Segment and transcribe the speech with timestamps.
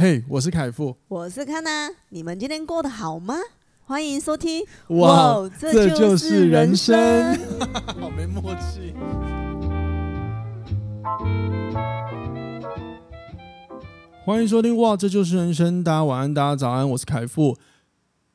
[0.00, 3.34] 嘿，hey, 我是凯富，我是康娜，你们今天过得好吗？
[3.84, 7.36] 欢迎收听，哇，哇这就是人生，
[7.98, 8.94] 好没默契。
[14.24, 17.56] 欢迎收听，哇，这就是人生，大家晚安，大家早安，我是凯富。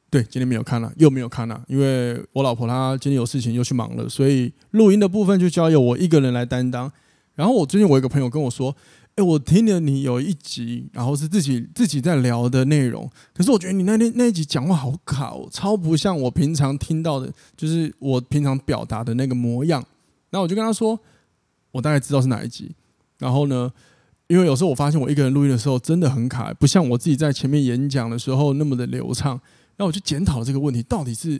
[0.09, 6.91] 对，今天没有看了，又没有看了，因为我老婆她今天有事情又去忙了，所以录音的部分就交由我一个人来担当。
[7.35, 8.75] 然后我最近我有一个朋友跟我说。
[9.15, 19.85] 哎，我听了你有一集，然后是自己自己在聊的内容，可是我觉得你那天那一集讲话好卡哦，超不像我平常听到的，就是我平常表达的那个模样。
[20.31, 20.99] 那我就跟他说，
[21.71, 22.71] 我大概知道是哪一集。
[23.19, 23.71] 然后呢，
[24.25, 29.39] 因为有时候我发现我一个人录音的时候真的很卡，不像我自己在前面演讲的时候那么的流畅。
[29.77, 31.39] 那我就检讨这个问题，到底是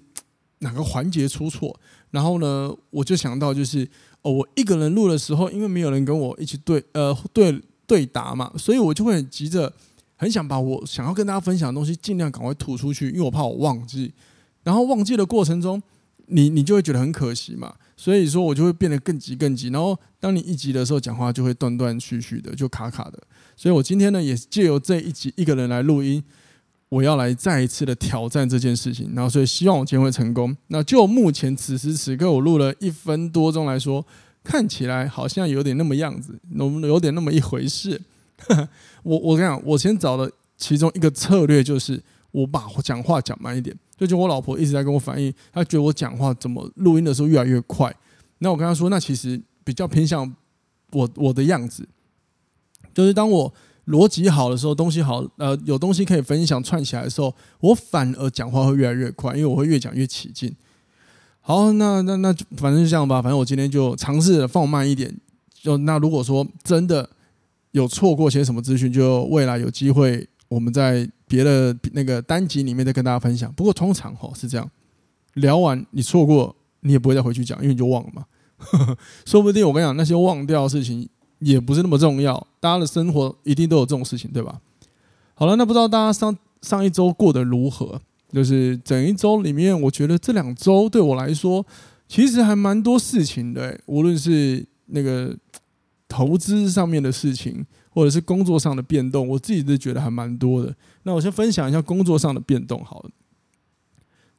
[0.63, 1.80] 哪个环节出错？
[2.09, 3.88] 然后呢，我就想到就是。
[4.23, 9.73] 哦，我一个人录的时候，因为没有人跟我一起对呃对对答嘛，所以我就会很急着，
[10.16, 14.14] 很想把我想要跟大家分享的东西尽量赶快吐出去，因为我怕我忘记。
[14.64, 15.83] 然后忘记的过程中，
[16.28, 19.67] 你你就会觉得很可惜嘛，所以说我就会变得更急更急。
[19.67, 23.22] 然后当你一急的时候，讲话就会断断续续的，就卡卡的。
[23.58, 26.23] 所以我今天呢，也借由这一集一个人来录音。
[26.94, 30.55] 我要来再一次的挑战这件事情，然后所以希望我今天会成功。
[30.67, 34.05] 那就目前此时此刻我录了一分多钟来说，
[34.44, 37.99] 看起来好像有点那么样子，有有点那么一回事。
[39.02, 41.99] 我我跟你讲，我先找的其中一个策略就是，
[42.30, 43.75] 我把讲话讲慢一点。
[43.97, 47.91] 最近我老婆一直在跟我反映，她觉得我讲话怎么录音的时候越来越快。
[48.38, 50.31] 那我跟她说，那其实比较偏向
[50.91, 51.88] 我我的样子，
[52.94, 53.52] 就是当我。
[53.88, 60.56] 逻辑好的时候，东西好，呃，有东西可以分享串起来的时候，我反而讲话会越来越快，因为我会越讲越起劲。
[61.42, 65.14] 好，那那那反正就这样吧，反正我今天就尝试放慢一点。
[65.54, 67.09] 就那如果说真的
[67.72, 73.52] 有错过些什么资讯，就未来有机会我们在别的那个单集里面再跟大家分享。
[73.54, 74.70] 不过通常哈是这样，
[75.34, 78.26] 聊完你错过，你也不会再回去讲，因为你就忘了嘛。
[79.26, 81.10] 说不定我跟你讲那些忘掉的事情。
[81.43, 84.59] 也不是那么重要，大家的生活一定都有这种事情，对吧？
[85.36, 87.99] 好了，那不知道大家上上一周过得如何？
[88.31, 91.64] 就是整一周里面，我觉得这两周对我来说，
[92.08, 93.80] 其实还蛮多事情的。
[93.86, 95.36] 无论是那个
[96.08, 100.76] 投资上面的事情，或者是工作上的变动，我自己都觉得还蛮多的。
[101.03, 103.09] 那我先分享一下工作上的变动，好了。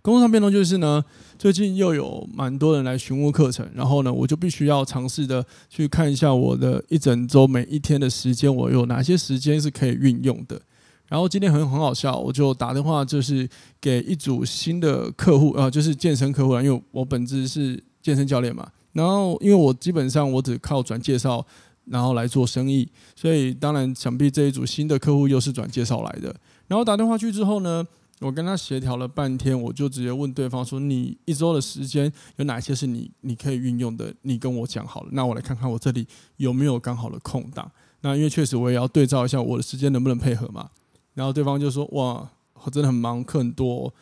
[0.04, 1.02] 工作上变动就是呢，
[1.38, 10.60] 最近又有蛮多人来询问课程，然后呢，我就必须要尝试的去看一下我的一整周每一天的时间，我有哪些时间是可以运用的。
[11.08, 13.48] 然后今天很很好笑，我就打电话就是
[13.80, 18.68] 给一组新的客户啊，就是健身客户，因为我本质是健身教练嘛。
[18.92, 21.42] 然后因为我基本上我只靠转介绍，
[21.86, 26.36] 然后来做生意，所以当然想必这一组新的客户又是转介绍来的。
[26.68, 27.86] 然后打电话去之后呢，
[28.24, 34.14] 我跟他协调了半天，我就直接问对方说：“你一周的时间有哪些是你你可以运用的？
[34.22, 36.06] 你跟我讲好了，那我来看看我这里
[36.38, 37.70] 有没有刚好的空档。
[38.00, 40.70] 那因为确实我也要对照一下我的时间能不能配合嘛。
[41.12, 42.26] 然后对方就说：哇，
[42.62, 43.92] 我真的很忙，课很多。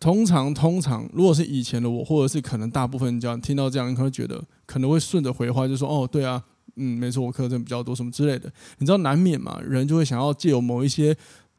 [0.00, 6.42] 通常通常，如果是以前的我，或者是可能大部分人这样听到这样，你可能会觉得可能会顺着回话，就说：哦，对啊，
[6.76, 8.50] 嗯，没错，我课真比较多，什么之类的。
[8.78, 11.14] 你知道难免嘛，人就会想要借由某一些。”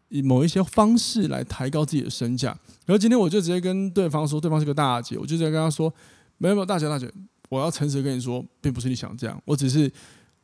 [0.09, 2.49] 以某一些方式来抬高自己的身价，
[2.85, 5.93] 然后今天我就直接跟对方说，对方是个大姐，我就直接跟他说，
[6.37, 7.11] 没有没有，大姐大姐，
[7.49, 9.91] 我要诚实跟你说，并不是你想这样，我只是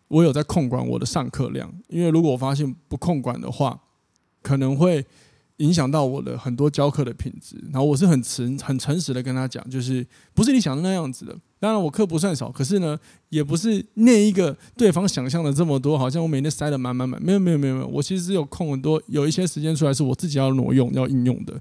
[0.07, 3.79] 我有在控管我的上课量，因为如果我发现不控管的话，
[4.41, 5.05] 可能会。
[5.57, 11.37] 影响到我的很多教课的品质，然后我是很诚很诚实的跟他讲，就是不是你想的那样子的。
[11.61, 12.99] 当然我课不算少，可是呢，
[13.29, 17.21] 也不是那一个对方想象的这么多，好像我每天塞得满满满。
[17.21, 21.53] 没有没有没有没有，我其实是有空很多，有一些时间出来是我自己要挪用要应用的。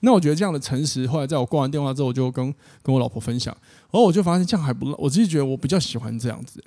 [0.00, 2.52] 那我觉得这样的诚实，后来在我挂完电话之后，我就跟
[2.82, 3.56] 跟我老婆分享，
[3.92, 6.60] 然后我就发现这样还不，我自己觉得我比较喜欢这样子。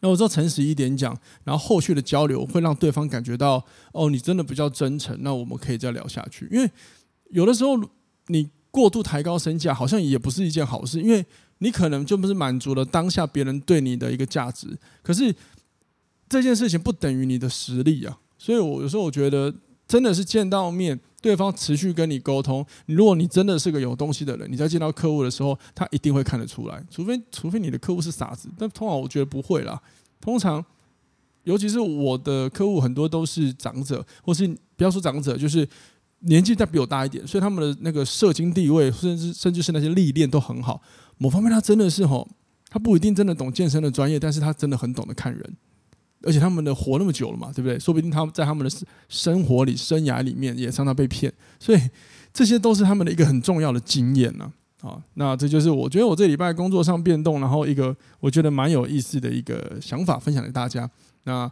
[0.00, 6.48] 那我说诚实一点讲，然后后续的交流会让对方感觉到，哦，你真的比较真诚，那我们可以再聊下去。
[6.50, 6.68] 因为
[7.30, 7.76] 有的时候
[8.26, 11.24] 你过度抬高身价，好像也不是一件好事，因为
[11.58, 15.34] 你可能就不是满足了当下别人对你的一个价值，可是
[16.28, 18.18] 这件事情不等于你的实力啊。
[18.38, 19.54] 所以我有时候我觉得。
[19.88, 22.62] 真的是见到面，对方持续跟你沟通。
[22.84, 26.84] 如果你真的是个有东西的人，你在见到客户的时候，他一定会看得出来。
[26.90, 29.80] 除非除非你的客户是傻子，但通常我觉得不会啦。
[30.20, 30.62] 通常，
[31.44, 34.46] 尤其是我的客户很多都是长者，或是
[34.76, 35.66] 不要说长者，就是
[36.20, 40.80] 年纪再比我大一点，所以他们的那个社经地位，甚至甚至是那些历练都很好。
[41.18, 42.28] 某方面他真的是吼，
[42.68, 45.56] 他不一定真的懂健身的专业，但是他真的很懂得看人。
[46.24, 47.78] 而且他们的活那么久了嘛，对不对？
[47.78, 48.76] 说不定他们在他们的
[49.08, 51.80] 生活里、生涯里面也常常被骗，所以
[52.32, 54.52] 这些都是他们的一个很重要的经验呢。
[54.80, 60.90] 啊，那这就是我觉得我这礼拜工作上变动，然后一个我觉得蛮有意思的一个想法分享给大家。
[61.22, 61.50] 那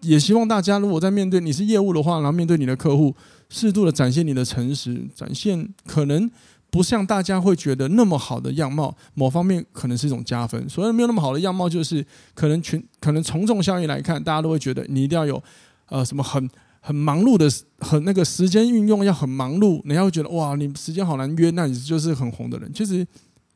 [0.00, 3.14] 也希望大家如果在面对你是业务的话，然后面对你的客户，
[3.48, 6.30] 适度的展现你的诚实，展现可能。
[6.70, 10.68] 不像大家会觉得那么好的样貌，某方面可能是一种加分。
[10.68, 12.04] 所以没有那么好的样貌，就是
[12.34, 15.42] 可能群可能从众效应来看，大家都会觉得你一定要有
[15.86, 16.46] 呃什么很
[16.80, 22.70] 很忙碌的很那个时间运用要很忙碌，人家会觉得哇你时间好难约，那你就是很红的人。
[22.74, 23.06] 其实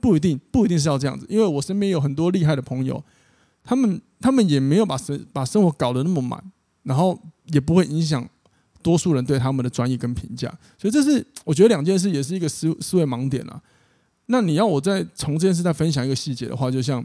[0.00, 1.27] 不一定，不一定是要这样子。
[1.29, 3.05] 因为我身边有很多厉害的朋友，
[3.62, 6.43] 他们他们也没有把生把生活搞得那么满，
[6.85, 7.21] 然后
[7.53, 8.27] 也不会影响。
[8.82, 13.61] 多数人对他们的专业跟评价，所以这是我觉得两件事，也是一个思思维盲点啊。
[14.26, 17.05] 那你要我再从这件事再分享一个细节的话，就像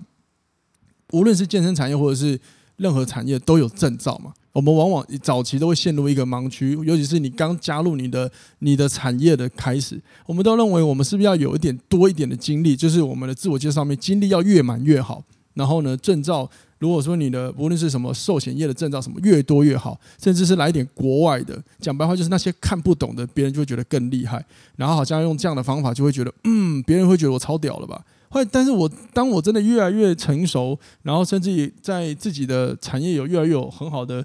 [1.11, 2.39] 无论是健身产业或者是
[2.75, 15.23] 任何产业都有证照嘛，我们往往早期都会陷入一个盲区，尤其是你刚加入你的你的产业的开始，我们都认为我们是不是要有一点多一点的经历，就是我们的自我介绍上面经历要越满越好，
[15.53, 16.49] 然后呢证照。
[16.79, 24.45] 如果说你的无论是什么寿险业的证照什么越多越好，甚至是来点国外的，讲白话就是那些看不懂的，别人就会觉得更厉害。
[24.75, 28.03] 然后好像用这样的方法就会觉得，嗯，别人会觉得我超屌了吧？
[28.29, 34.23] 会，但是我当我真的越来越成熟，然后甚至在自己的产业有越来越有很好的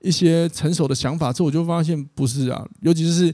[0.00, 2.66] 一些成熟的想法之后，我就发现不是啊。
[2.82, 3.32] 尤其是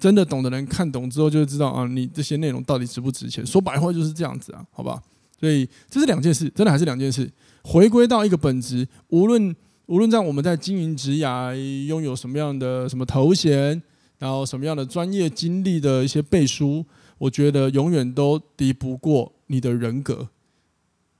[0.00, 3.44] 真的懂的人看懂之后，就会知道啊，你这些内容到底值不值钱？
[3.44, 5.02] 说白话就是这样子啊，好吧？
[5.38, 7.30] 所以这是两件事，真的还是两件事。
[7.68, 9.54] 回归到一个本质，无论
[9.86, 11.52] 无论在我们在经营职涯，
[11.86, 13.82] 拥有什么样的什么头衔，
[14.20, 16.86] 然后什么样的专业经历的一些背书，
[17.18, 20.28] 我觉得永远都敌不过你的人格，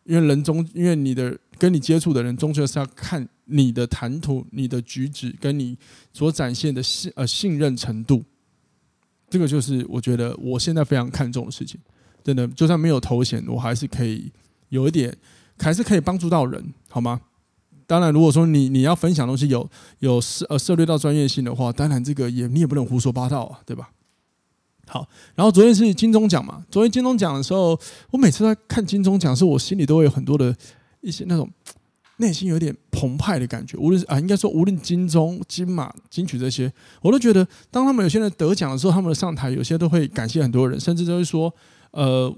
[0.04, 5.76] 因为人中，因为你的跟你接触的人，终究是要看你的谈吐、你的举止，跟你
[6.12, 8.22] 所展现的信呃信任程度。
[9.28, 11.81] 这个就是我觉得我现在非常看重的事情。
[12.22, 14.31] 真的，就算没有头衔，我还是可以
[14.69, 15.12] 有一点。
[15.58, 17.20] 还是可以帮助到人，好吗？
[17.88, 19.64] 当然，如果说你你要分享东西有
[20.00, 23.91] 有涉呃涉猎到专业性的话，当然这个也你也不能胡说八道啊，对吧？
[24.88, 25.06] 好，
[25.37, 27.79] 然后昨天是金钟奖嘛，昨天金钟奖的时候，
[28.11, 30.53] 我每次在看金钟奖的时，我心里都会有很多的
[31.00, 31.49] 一些那种
[32.17, 33.76] 内心有点澎湃的感觉。
[33.79, 41.55] 无论是啊，应该说无论金钟、金马、金曲这些，我都觉得当他们有些人得奖的时候，他们的上台有些都会感谢很多人，甚至都会说
[41.93, 42.37] 呃。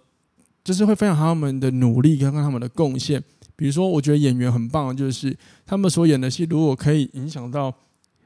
[0.68, 3.18] 就是会分享他们的努力跟他们的贡献，
[3.56, 5.34] 比如说，我觉得演员很棒，就是
[5.64, 7.74] 他们所演的戏，如果可以影响到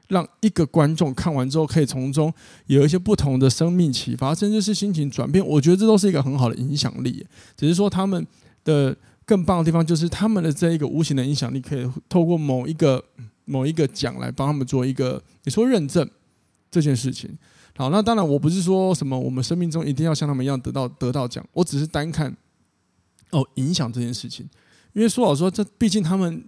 [0.09, 2.33] 让一个观众看完之后，可以从中
[2.65, 7.25] 有一些不同的生命启发，甚至是心情转变，我觉得这都是一个很好的影响力。
[7.55, 8.27] 只是说他们
[8.65, 8.93] 的
[9.23, 13.01] 更棒的地方，就是他们的这一个无形的影响力，可以透过某一个
[13.45, 16.05] 某一个奖来帮他们做一个你说认证
[16.69, 17.29] 这件事情。
[17.75, 22.35] 好，那当然我不是说什么我们生命中一定要像他们一样得到得到奖，我只是单看
[23.31, 24.47] 哦影响这件事情，
[24.93, 26.43] 因为说老实说，这毕竟他们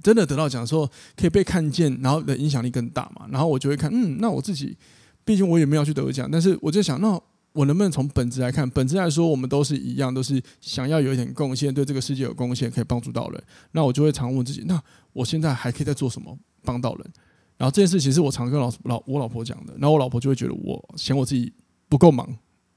[0.00, 3.26] 真的得到奖的时候可以被看见，然后的影响力更大嘛。
[3.30, 4.76] 然后我就会看，嗯，那我自己
[5.24, 7.20] 毕竟我也没有去得奖，但是我就想，那
[7.52, 8.70] 我能不能从本质来看？
[8.70, 13.42] 本质来说，我们都是一样，都是想要有一点贡献，对这个世界有贡献，可以帮助到人。
[13.72, 14.80] 那我就会常问自己，那
[15.12, 17.12] 我现在还可以再做什么帮到人？
[17.60, 21.52] 然后这件事其实我常跟老老我老婆讲的，然后我老婆就会觉得我嫌我自己
[21.90, 22.26] 不够忙，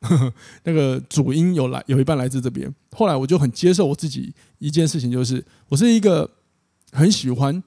[0.01, 0.33] 呵呵，
[0.65, 2.69] 那个主因有来有一半来自这边。
[2.91, 6.29] 后来我就很接受我自己一件事情，就是我是一个
[6.91, 7.63] 很喜欢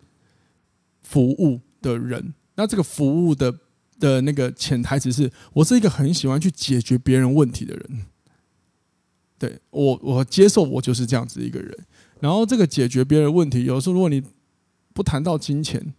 [1.00, 2.34] 服务的人。
[2.56, 3.50] 那这个服务的
[3.98, 8.04] 的那个潜台词是我是一个很喜欢去解决别人问题的人。
[9.38, 11.74] 对，我我接受我就是这样子一个人。
[12.20, 14.22] 然后这个解决别人问题，有时候如果你
[14.92, 15.94] 不谈到金钱。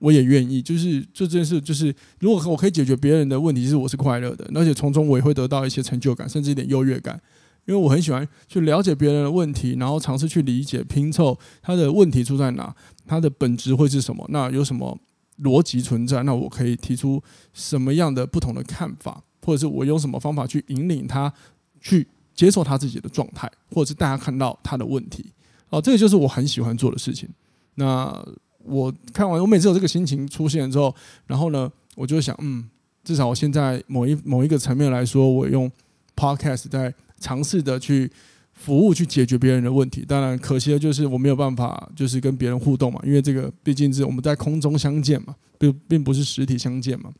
[0.00, 7.20] 我也愿意，就是这件事，就是如果我可以解决别人的问题，其实我是快乐的，而且从中我也会得到一些成就感，甚至一点优越感，
[7.66, 12.72] 因为我很喜欢去了解别人的问题，然后尝试去理解拼凑他的问题出在哪，
[13.06, 14.96] 他的本质会是什么，那有什么
[15.42, 17.20] 逻辑存在，那我可以提出
[17.52, 21.32] 什么样的不同的看法，或者是我用什么方法去引领他
[21.80, 25.32] 去接受他自己的状态，或者是大家看到他的问题，
[25.70, 27.28] 哦，这个就是我很喜欢做的事情。
[27.74, 28.24] 那。
[28.64, 30.94] 我看完，我每次有这个心情出现之后，
[31.26, 32.68] 然后呢，我就想，嗯，
[33.04, 35.70] 至少我现在某一某一个层面来说，我用
[36.16, 38.10] podcast 在尝试的去
[38.52, 40.04] 服务，去解决别人的问题。
[40.06, 47.12] 当然，可惜的就是我没有办法，就是跟别人互动嘛，因为这个毕竟是我们在空中相见嘛，并并不是实体相见嘛。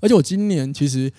[0.00, 1.12] 而且我今年其实。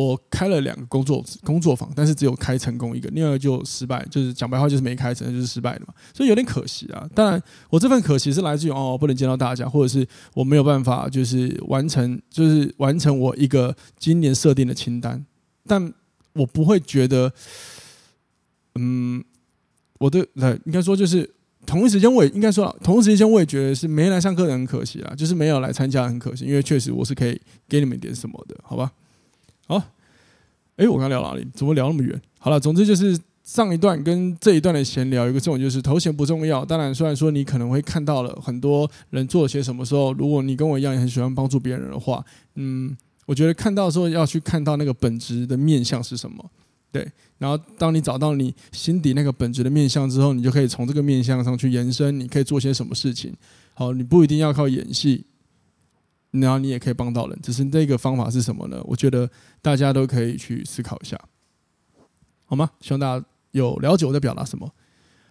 [0.00, 7.06] 我开了两个工作工作坊，但是只有开成功一个，另外就失败，就是讲白话就是没开成，就是失败的嘛，所以有点可惜啊。
[7.14, 15.24] 当然，我这份可惜是来自于哦，不能见到大家，或者是我没有办法就是完成，就是完成我一个今年设定的清单。
[15.66, 15.92] 但
[16.32, 17.30] 我不会觉得，
[18.76, 19.22] 嗯，
[19.98, 21.28] 我的呃，应该说就是
[21.66, 27.38] 同一时间，我也应该说同一时间，我也觉得是没来上课的很可惜啦，就是没有来参加很可惜，因为确实我是可以
[27.68, 28.90] 给你们点什么的，好吧？
[29.70, 29.80] 好，
[30.78, 31.46] 哎，我刚聊哪里？
[31.54, 32.20] 怎么聊那么远？
[32.40, 36.64] 好了，总之就是上一段跟这一段的闲聊，有个重点就是头衔不重要。
[36.64, 42.20] 当然，虽然说你可能会看到了很多人做了些什么时候，如果你跟我一样也很喜欢帮助别人的话，
[42.56, 42.96] 嗯，
[43.26, 46.44] 我觉得看到的时候要去看到那个本质的面相是什么，
[46.90, 47.08] 对。
[47.38, 53.32] 然后当你找到你心底那个本质的面相之后，你就可以从这个面向上去延伸，你可以做些什么事情。
[53.72, 55.26] 好，你不一定要靠演戏。
[56.30, 58.80] 然后你也可以帮到人，只是这个方法是什么呢？
[58.84, 59.28] 我觉得
[59.60, 61.18] 大家都可以去思考一下，
[62.44, 62.70] 好吗？
[62.80, 64.70] 希望大家有了解我在表达什么。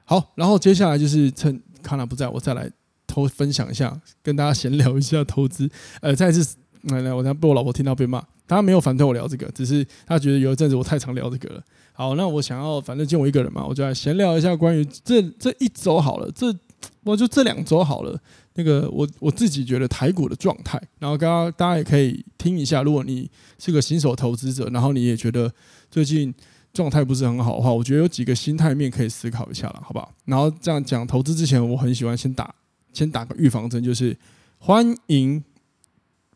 [0.04, 2.70] 好，然后接下来就是趁卡纳不在，我再来
[3.08, 5.70] 偷分享一下，跟大家闲聊一下投资。
[6.02, 11.64] 呃，再次来来，我刚被我老婆听到被骂，她没有反对我聊这个，只是她觉得有一阵子我太常聊这个了。
[11.94, 16.54] 好，那我想要反正就我一个人嘛，我就来闲聊一下关于这这一周好了，这
[17.04, 18.20] 我就这两周好了。
[18.60, 22.84] 那个我我自己觉得台股的状态，然后刚刚大家也可以听一下。
[22.84, 25.50] 如果你是个新手投资者，然后你也觉得
[25.90, 26.36] 最近
[26.74, 30.14] 状态不是很好的话，我觉得有几个心态面可以思考一下了，好不好？
[30.26, 32.54] 然后这样讲投资之前，我很喜欢先打
[32.92, 34.14] 先打个预防针，就是
[34.58, 35.42] 欢迎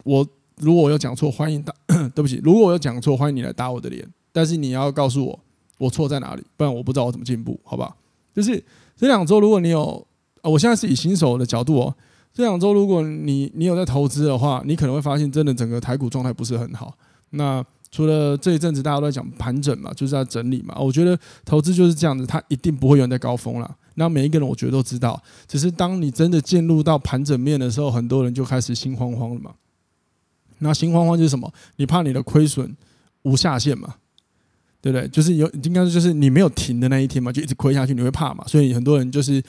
[0.05, 0.25] 我
[0.55, 1.75] 如果我有讲错，欢迎打
[2.15, 5.37] 对不起，如果我有讲错，欢迎你来打我的脸，但是你要告诉我
[5.77, 7.93] 我错在哪里，不然我不知道我怎么进步，好不好？
[8.33, 8.63] 就是
[8.95, 10.07] 这两周，如果你有
[10.41, 11.95] 啊，我现在是以新手的角度哦。
[12.33, 16.91] 这两周，如果你你有在投资的话，你可能会发现，真的整个台股状态不是很好。
[17.29, 20.75] 那除了这一阵子大家都在讲盘整嘛，就是在整理嘛。
[20.79, 23.77] 我觉得投资就是这样子，它一定不会有人在高峰了。
[23.93, 29.51] 那每一个人我觉得都知道，只是当你真的进入到盘整面的时候，很多人就开始心慌慌了嘛。
[30.57, 31.53] 那心慌慌就是什么？
[31.75, 32.75] 你怕你的亏损
[33.21, 33.93] 无下限嘛？
[34.81, 35.07] 对不对？
[35.09, 38.43] 就是有应该就是你没有停的那一天嘛，就一直亏下去，你会怕嘛？
[38.47, 39.43] 所以很多人就是。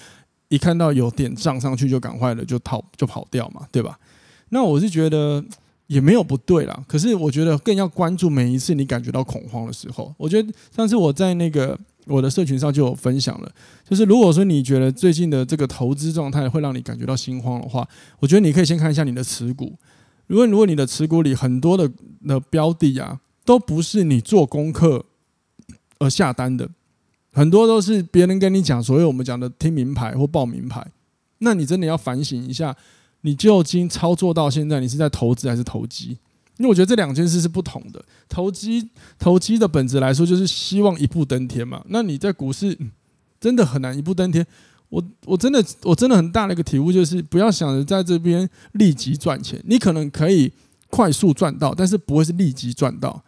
[0.48, 3.98] 一看到有点涨上去就赶快的就逃就跑掉嘛，对吧？
[4.50, 5.44] 那我是觉得
[5.88, 10.14] 也没有不对啦，可是我觉得更要关注每一次你感觉到恐慌的时候。
[10.16, 13.52] 我觉得上次我在那个我的社群上就有分享了，
[13.88, 17.86] 就是如果说你觉得最近的这个投资状态会让你感觉到心慌的话，
[18.20, 19.74] 我觉得你可以先看一下你的持股。
[20.26, 21.90] 如果如果你的持股里很多的
[22.26, 25.04] 的标的啊，都不是你做功课
[25.98, 26.70] 而下单的。
[27.34, 30.86] 很多都是别人跟你讲，所谓我们讲的听名牌或报名牌，
[31.38, 32.74] 那你真的要反省一下，
[33.22, 36.16] 你究竟操作到现在，你是在投资还是投机？
[36.56, 38.02] 因为我觉得这两件事是不同的。
[38.28, 38.88] 投机
[39.18, 41.84] 投机的本质来说，就是希望一步登天嘛。
[41.88, 42.78] 那你在股市
[43.40, 44.46] 真的很难一步登天。
[44.88, 50.52] 我我真的我真的很大的一个体悟就是，不要想着在这边立即赚钱，你可能可以
[50.88, 53.24] 快速赚到，但是不会是立即赚到。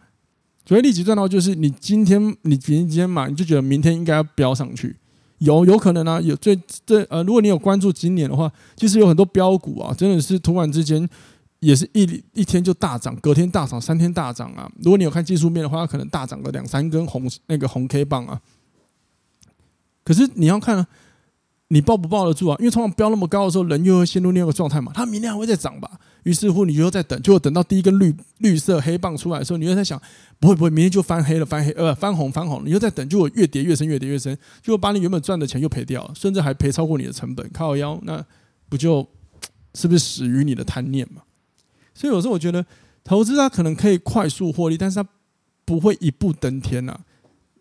[0.67, 4.95] 所以立即赚到就是你今天你今天买，你就觉得明天应该要飙上去，
[5.37, 11.07] 有有可能啊，有最这呃，如果你有关注今年的话，其实有很多标股啊，真的是突然之间
[11.61, 14.69] 也是一一天就大涨，隔天大涨，三天大涨啊。
[14.83, 18.41] 如果你有看技术面的话，它可能大涨个两三根红那个红 K 棒啊。
[20.03, 20.87] 可是你要看啊。
[21.69, 22.55] 你抱不抱得住啊？
[22.59, 24.91] 因为通常飙那么高的时候，人又会陷入那个状态嘛。
[24.95, 25.99] 它明天还会再涨吧？
[26.23, 30.01] 于是乎，你就在等，就等到第一根绿绿色黑棒出来的时候，你又在想，
[30.39, 38.23] 不会不会，明天就翻黑了，翻黑呃翻红翻红，你又在等，就越跌越深，越跌越深，就把你原本赚的钱又赔掉了，甚至还赔超过你的成本，靠腰，那
[38.69, 39.05] 不就
[39.73, 41.21] 是不是始于你的贪念嘛？
[41.93, 42.65] 所以有时候我觉得，
[43.03, 45.09] 投资它可能可以快速获利，但是它
[45.65, 47.01] 不会一步登天呐、啊。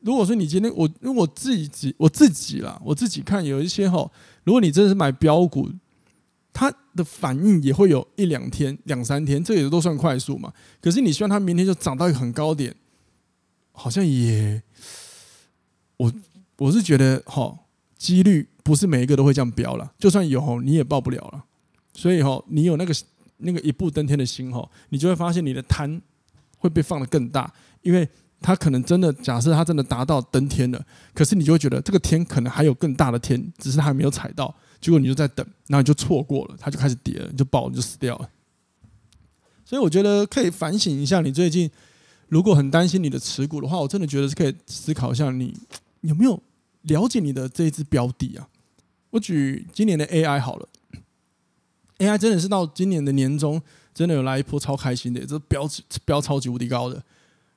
[0.07, 4.09] 如果说你今天我因为我自己我自己啦，我自己看有一些哈，
[4.45, 5.69] 如果你真的是买标股，
[6.53, 10.53] 它的反应也会有一两天、两三天，这也都算快速嘛。
[10.81, 12.73] 可是你希望它明天就涨到一个很高点，
[13.73, 14.63] 好像也
[15.97, 16.13] 我
[16.59, 17.59] 我是觉得哈，
[17.99, 21.45] 几率不是每一个都会这样标了，就算有你也报不了了。
[21.95, 22.95] 所以哈，你有那个
[23.39, 26.01] 那个一步登天的心哈，你就会发现你的贪
[26.59, 28.09] 会被放得更大，因为。
[28.47, 30.81] 他可能真的假设他真的达到登天了，
[31.13, 38.31] 可是你就会觉得这个天可能还有更大的天，只是他还没有踩到，结果你就在等，然后你就错过了，他就开始跌了，你就爆，你就死掉了。
[39.65, 41.69] 所以我觉得可以反省一下，你最近
[42.29, 45.53] 如果很担心你的持股的话，我真的觉得是可以思考一下，你
[46.03, 46.41] 有没有
[46.83, 48.47] 了解你的这一只标的啊？
[49.11, 50.69] 我举今年的 AI 好了
[51.99, 53.61] ，AI 真的是到今年的年终，
[53.93, 55.69] 真的有来一波超开心的，这标
[56.05, 57.03] 标超级无敌高的。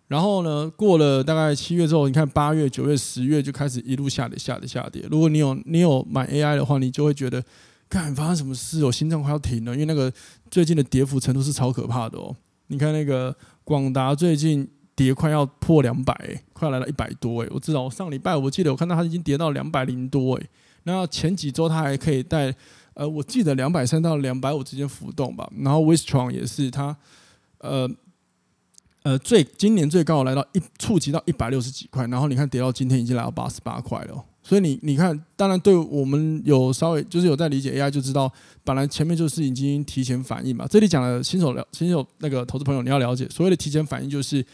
[0.10, 5.06] 然后呢，过了大概七月之后，你看八月、九月、十月就开始一路下跌、下跌、下跌。
[5.08, 7.44] 如果你有你有买 AI 的话，你就会觉得，
[7.88, 10.12] 看发生什么事哦，心脏快要停了，因为那个
[10.50, 12.36] 最近的跌幅程度是超可怕的哦。
[12.68, 17.50] 你看那个广达最近跌快要破两百，快来到一百多诶。
[17.52, 20.50] 我知道，我上礼拜我记得我看到它已经跌到两百零多诶。
[20.86, 22.52] 那前几周它还可以在，
[22.96, 25.48] 呃，我记得两百三到两百五之间浮动吧。
[25.60, 26.98] 然后 Wistron 也是它，
[27.60, 27.88] 呃。
[29.10, 38.32] 呃，最今年最高来到一触及到一百六十几块，然后你看跌到今天已经来到八十八块了，所以你你看，当然对我们有稍微就是有在理解 AI 就知道，
[38.64, 40.68] 本来前面就是已经提前反应嘛。
[40.70, 44.46] 这里讲的新手了新手那个投资朋友你要了解，所谓的提前反应就是，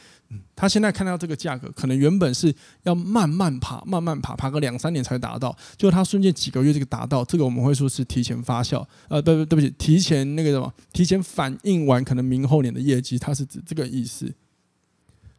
[0.56, 14.34] 他现在看到这个价格，可能原本是要慢慢爬，慢慢爬，爬个两三年才达到，就他瞬间几个月这个达到，这个我们会说是提前发酵，呃，对不对不起，提前那个什么，提前反应完可能明后年的业绩，它是指这个意思。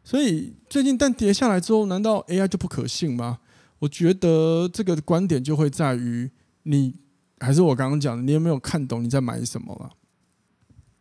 [0.07, 3.39] 所以最近但跌下来之后，难道 AI 就不可信吗？
[3.79, 6.31] 我觉得这个观点就会在于
[6.63, 6.95] 你，
[7.39, 9.91] 还是我刚刚讲的，你有没有看懂你在买什么了？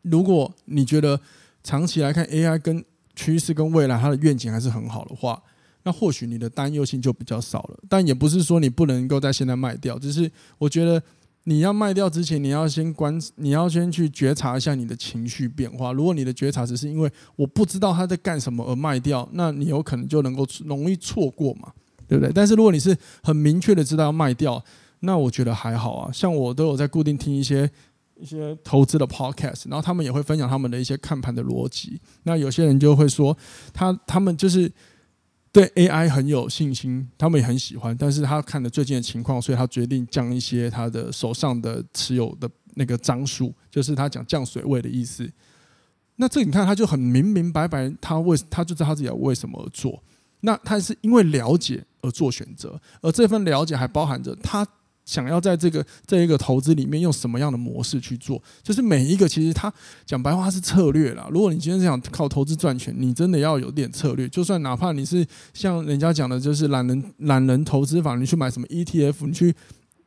[0.03, 1.21] 如果你觉得
[1.63, 2.85] 长期来看 AI 跟
[3.15, 5.41] 趋势跟未来它的愿景还是很好的话，
[5.85, 7.79] 那或许你的担忧性就比较少了。
[7.89, 11.01] 但也不是说你不能够在现在卖掉，只是我觉得
[11.49, 15.93] 你要卖掉之前，你要先观，你要先去觉察一下你的情绪变化。
[15.93, 21.73] 如果你的觉察只是因为我不知道他在干什么而卖掉，那你有可能就能够容易错过嘛，
[22.07, 22.33] 对不对？
[22.33, 24.63] 但是如果你是很明确的知道要卖掉，
[25.01, 26.13] 那我觉得还好啊。
[26.13, 27.71] 像我都有在固定听一些。
[28.19, 32.01] 一些投资的 podcast，然后他们也会分享他们的一些看盘的逻辑。
[32.23, 33.37] 那有些人就会说，
[33.75, 34.73] 他他们就是
[35.57, 45.27] 对 AI 很有信心，他们也很喜欢，但是他看了最近的情况，所以他决定降一些他的手上的持有的那个张数，就是他讲降水位的意思。
[46.17, 50.03] 那这你看，他就很明明白白，他为他就知道他自己要为什么而做。
[50.41, 54.67] 那他是因为了解而做选择，而这份了解还包含着他。
[55.07, 58.43] 想要在这个这一个投资里面用什么样的模式去做？
[58.63, 59.73] 就是每一个其实他
[60.05, 61.29] 讲白话是策略啦。
[61.31, 64.29] 如果你今天是想靠投资赚钱，你真的要有点策略。
[64.29, 69.55] 就算哪怕你是像人家讲的，就是懒人懒人投资法，你去买什么 ETF，你去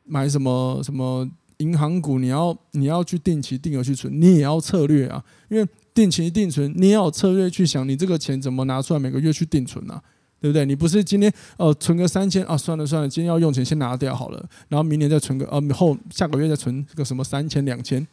[0.04, 5.24] 买什么什么银行股，你要你要去定期定额去存，你也要策略啊。
[5.48, 10.02] 因为定期定存，你也要策略去想，你这个钱怎么拿出来，每个月去定存啊。
[10.40, 10.64] 对不对？
[10.64, 12.56] 你不是今天哦存个三千啊？
[12.56, 18.06] 算了算了，今天要用钱先拿掉好了，然后明年再存个呃后下个月再存个什么三千两千，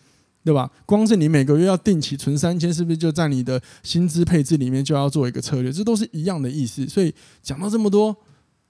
[0.43, 0.69] 对吧？
[0.85, 5.71] 光是你每个月要定期存三千，是不是就在你的薪资配置里面就要做一个策略？
[5.71, 6.85] 这都是一样的意思。
[6.87, 8.15] 所以讲到这么多，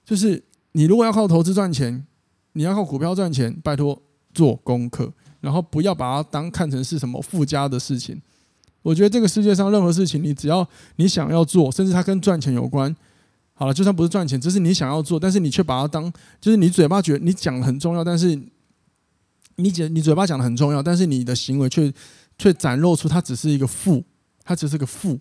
[0.04, 0.42] 就是
[0.72, 2.06] 你如果要靠投资赚钱，
[2.52, 4.00] 你要靠股票赚钱，拜托
[4.32, 8.20] 做功课，然后不要把它当看成是什么附加的事情。
[8.82, 10.66] 我觉得这个世界上任何事情，你只要
[10.96, 12.94] 你想要做，甚至它跟赚钱有关。
[13.60, 18.40] 好了，就算不是赚钱，这是你想要做，但是你却把它当，就是你嘴巴觉得你讲的很重要，但是
[19.56, 21.92] 你讲你嘴巴讲的很重要，但是你的行为却
[22.38, 24.04] 却展露出它只是一个负，
[24.44, 25.18] 它只是个负，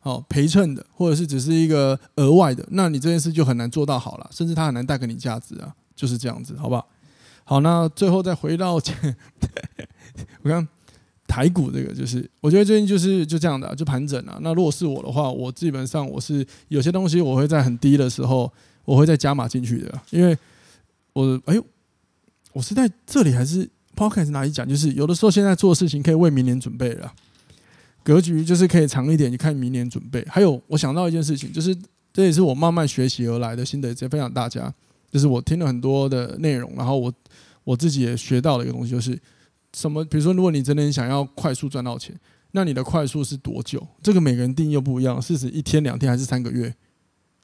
[0.00, 6.88] 好陪衬的，或者是只是一个额外的，那你这件事就很难做到好了，甚至它很难带给你价值啊，就是这样子，好不好？
[7.44, 8.74] 好，那最后再回到，
[10.42, 10.66] 我刚。
[11.30, 14.36] 台股这个就是，我觉得最近就是就这样的、就盘整啊。
[14.42, 18.52] 那如果是我的话，我基本上我是有些东西我会在很低的时候，
[18.84, 20.36] 我会再加码进去的，因为
[21.12, 21.64] 我哎呦，
[22.52, 24.68] 我是在这里还是 Podcast 哪里讲？
[24.68, 27.12] 就是有的时候现在做事情可以为明年准备了，
[28.02, 30.26] 格局就是可以长一点，你看明年准备。
[30.28, 31.72] 还有我想到一件事情，就是
[32.12, 34.74] 这也是我慢慢学习而来的心得，直接分享大家。
[35.12, 37.12] 就是我听了很多的内容，然后我
[37.62, 39.16] 我自己也学到了一个东西，就是。
[39.74, 40.04] 什么？
[40.04, 42.18] 比如说，如果你真的想要快速赚到钱，
[42.52, 43.86] 那你的快速是多久？
[44.02, 46.74] 这个每个人定义又不一样，是指一天、两天还是三个月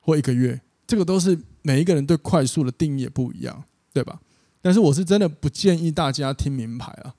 [0.01, 0.61] 或一个月？
[0.87, 4.21] 这个都是每一个人对快速的定义也不一样，对吧？
[4.62, 7.15] 但是我是真的不建议大家听明牌啊。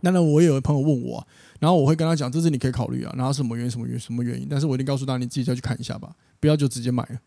[0.00, 1.26] 那那我也有朋友问我，
[1.58, 4.46] 然后我会跟他讲，这是你可以考虑啊，然后什么原因、什么原、什么原因？
[4.48, 7.18] 但是我一定告诉大家，你自己再去看一下吧，不要就直接买了，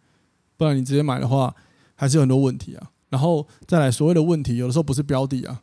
[0.55, 1.53] 不然你直接买的话，
[1.95, 2.91] 还是有很多问题啊。
[3.09, 5.61] 然后再来所谓的问题，有的时候不是标的啊。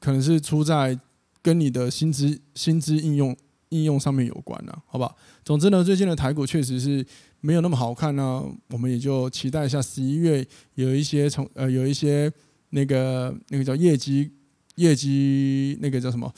[0.00, 0.98] 可能是出在
[1.42, 3.36] 跟你的薪资薪资应用
[3.70, 5.14] 应用上面有关呢，好吧？
[5.44, 7.04] 总之呢，最近的台股确实是
[7.40, 12.32] 没有那么好看呢，我们也就期待一下十一月有一些从呃有一些
[12.70, 14.30] 那个那个叫业绩
[14.76, 16.32] 业绩那个叫什么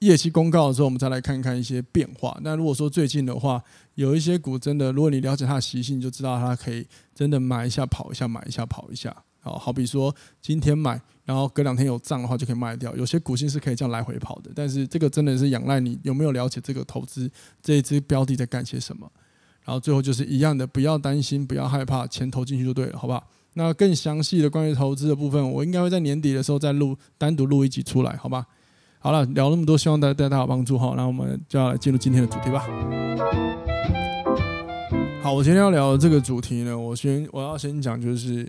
[0.00, 2.38] 业绩公告的时候，我们再来看看一些变化。
[2.42, 3.62] 那如果说最近的话，
[3.94, 9.14] 有一些股真的，如果你了解它的习性，就知道它可以真的买一下跑一下，买一下跑一下。
[9.40, 12.96] 好，好比说今天买，然后隔两天有涨的话就可以卖掉。
[12.96, 19.06] 有些股性是可以这样来回跑的，但是这个真的是仰赖你有没有了解这个投资这一支标的在干些什么。
[19.64, 23.28] 然后最后就是一样的，不要担心，不要害怕，钱投进去就对了，好不好？
[23.54, 28.46] 那更详细的关于投资的部分，我应该会在年底的时候再录，单独录一集出来，好吧？
[29.00, 30.94] 好了，聊那么多，希望大家对大家有帮助哈。
[30.96, 32.64] 那我们就要来进入今天的主题吧。
[35.22, 38.48] 好，我今天要聊的这个主题呢，我先我要先讲，就是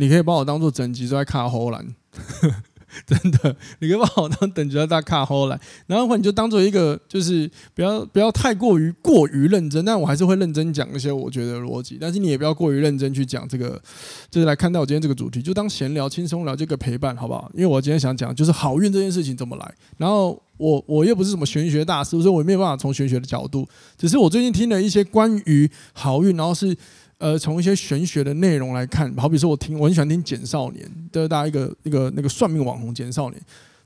[0.00, 1.86] 你可以把我当做整集都在卡荷兰。
[3.06, 13.80] 真的，你可以把我当等级大卡后来，然后的话你就当做一个，就是不要不要太过于过于认真，但我还是会认真讲一些我觉得逻辑，但是你也不要过于认真去讲这个，
[14.28, 17.48] 就是来看到我今天这个主题，就当闲聊、轻松聊这个陪伴，好不好？
[17.54, 23.64] 因为我今天想讲就是好运这件事情怎么来，然后我我又不是什么玄学大师，所以我也没有办法从玄学的角度，
[23.96, 26.76] 只是我最近听了一些关于好运，然后是。
[27.20, 33.40] 呃，从一些玄学的内容来看，好比说，我听我很喜欢听简少年的大家一个一个那个算命网红简少年。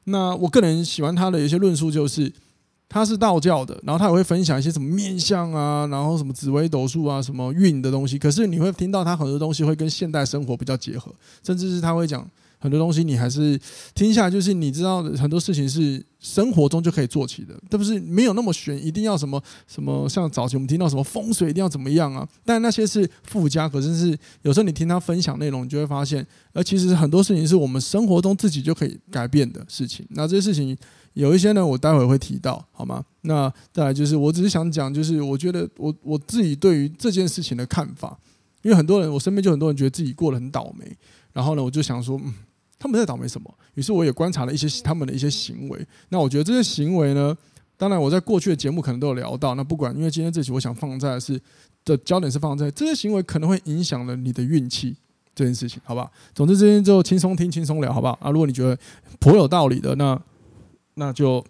[0.05, 2.33] 那我个人喜欢他的一些论述，就是
[2.89, 8.17] 他是道教的，然后他也会分享一些什么面相啊，然后什么紫微斗数啊，什么运的东西。
[8.17, 12.25] 可是你会听到他很多东西会跟现代生活比较结合，甚至是他会讲。
[12.65, 13.61] 很多东西你还是
[13.95, 22.27] 听下来，就是你知道的很多事情是生活中就可以做起的，对不是没有那么玄，一定要什么什么像早期我们听到什么风水一定要怎么样啊？
[22.43, 30.07] 但那些是附加，可是是有时候你听他分享内容，你就会发现，而其实很多事情是我们生活中自己就可以改变的事情。
[30.09, 30.75] 那这些事情
[31.13, 33.05] 有一些呢，我待会会提到，好吗？
[33.21, 38.19] 那再来就是，我只是想讲，就是我觉得我我自己对于这件事情的看法，
[38.63, 40.97] 因为很多人我身边就很多人觉得自己过得很倒霉，
[41.35, 42.33] 然后呢，我就想说，嗯。
[42.85, 43.51] 他们在倒霉什么？
[43.77, 45.87] 于是我也观察了一些他们的一些行为。
[46.11, 47.35] 那我觉得这些行为呢，
[47.79, 49.55] 当然我在过去的节目可能都有聊到。
[49.55, 51.41] 那不管，因为今天这期我想放在是
[51.83, 54.95] 的焦点是放在这些行为可能会影响了你的运气
[55.35, 56.13] 这件事情，好不好？
[56.35, 58.19] 总之，今天就轻松听、轻松聊，好不好？
[58.21, 58.79] 啊，如果你觉得
[59.19, 60.21] 颇有道理的，那
[60.97, 61.43] 那就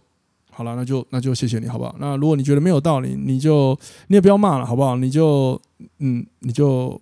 [0.53, 1.97] 好了，那就那就谢谢你，好不好？
[1.99, 4.95] 那如果你觉得没有道理，你就你也不要骂了，好不好？
[4.95, 5.61] 你就
[5.99, 7.01] 嗯，你就。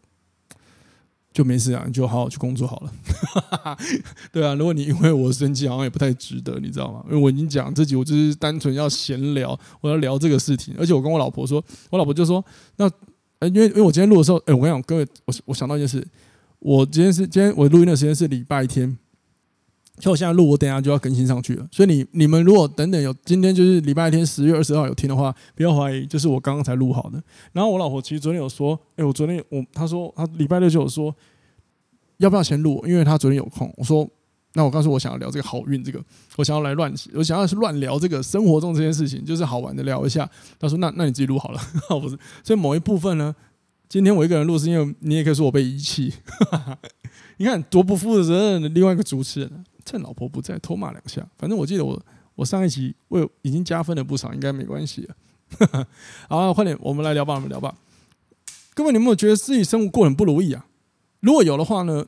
[1.33, 3.79] 就没事啊，你就好好去工作好了。
[4.31, 7.03] 对啊，如果你因为我生气，好像也不太值得，你知道吗？
[7.09, 10.75] 因为我已经讲自己，我就是单纯要闲聊，我要聊这个事情。
[10.79, 12.45] 而且我跟我老婆说，我老婆就说
[12.77, 12.87] ：“那，
[13.49, 16.07] 因为因为我今天录的时候，哎，我跟你讲，各位，我我想到一件事，
[16.59, 18.97] 我今天是今天我录音的时间是礼拜天。”
[19.98, 21.68] 像我现在录，我等下就要更新上去了。
[21.70, 27.22] 所以你你们如果等等有今天就是礼拜天十月二十号有听的话，不要怀疑，就是我刚刚才录好的。
[27.52, 31.14] 然后我老婆其实昨天有说，哎，我昨天我她说她礼拜六就有说，
[32.16, 32.83] 要不要先录？
[32.87, 33.72] 因为她昨天有空。
[33.76, 34.09] 我说，
[34.55, 36.02] 那我告诉我想要聊这个好运，这个
[36.37, 40.28] 我想要来乱，我想要是乱聊这个生活中这件事情，就是好玩的聊一下。
[40.59, 41.61] 她说，那那你自己录好了，
[42.00, 42.18] 不是？
[42.42, 43.35] 所以某一部分呢，
[43.90, 46.14] 今天我一个人录，是因为你也可以说我被遗弃。
[47.37, 49.64] 你看多不负责任的另外一个主持人。
[49.85, 51.27] 趁老婆不在，偷骂两下。
[51.38, 52.01] 反正我记得我
[52.35, 55.87] 我上一集我已经加分了不少，应该没关系 了。
[56.29, 57.75] 好，快点，我们来聊吧，我们聊吧。
[58.75, 60.64] 各位，你有没有觉得自己生活过得很不如意啊？
[61.21, 62.07] 如果有的话呢，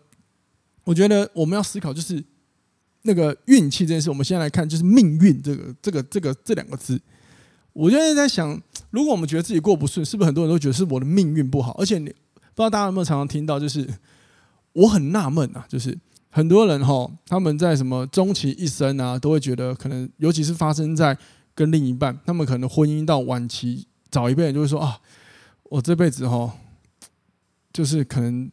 [0.84, 2.24] 我觉得我们要思考，就是
[3.02, 4.08] 那个运气这件事。
[4.08, 6.98] 我们先来看，就是命运这个这个这个这两个字。
[7.74, 8.58] 我现在在想，
[8.90, 11.72] 如果我们觉得自己过不顺，是不是很多人都觉得是我的命运不好？
[11.72, 13.86] 而且你不知道大家有没有常常听到，就是
[14.72, 15.98] 我很纳闷啊，就是。
[16.36, 21.16] 很多人哈，他们在什么终其一生啊，都会觉得可能，尤其是发生在
[21.54, 24.98] 跟另一半，他们可能婚姻到晚期，早一辈人就会说啊，
[25.70, 26.52] 我这辈子哈，
[27.72, 28.50] 就是可能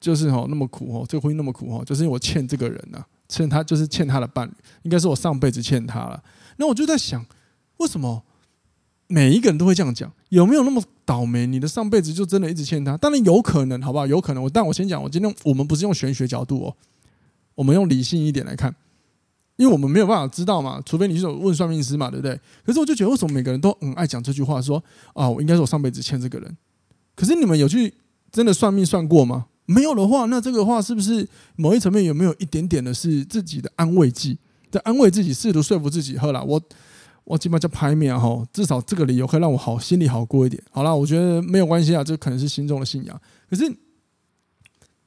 [0.00, 6.20] 就是哈那么苦哈，这个婚姻那么苦哈，就是因为我欠这个人呐，欠他就是欠他的伴侣，应该是我上辈子欠他了。
[6.56, 7.24] 那我就在想，
[7.76, 8.24] 为什么
[9.06, 10.12] 每一个人都会这样讲？
[10.30, 11.46] 有没有那么倒霉？
[11.46, 12.96] 你的上辈子就真的一直欠他？
[12.96, 14.08] 当然有可能，好不好？
[14.08, 14.42] 有可能。
[14.42, 16.76] 我但我先讲，我今天我们不是用玄学角度哦。
[17.56, 18.72] 我们用理性一点来看，
[19.56, 22.38] 因为我们没有办法知道嘛，除非你是问算命师嘛，对不对？
[22.64, 24.76] 可是我就觉得，为什么每个人都很爱讲这句话，说
[25.14, 26.56] 啊，我应该是我上辈子欠这个人。
[27.14, 27.92] 可是你们有去
[28.30, 29.46] 真的算命算过吗？
[29.64, 34.38] 没有的话，那这个话是不是某一层面有没有一点点的是自己的安慰剂，
[34.70, 36.18] 在安慰自己，试图说服自己？
[36.18, 36.62] 好了，我
[37.24, 40.62] 我起码叫拍面哈，至少这个理由可以让我好心里好过一点。
[40.70, 43.20] 好了，我觉得没有关系啊，这可能是心中的信仰。
[43.48, 43.74] 可是。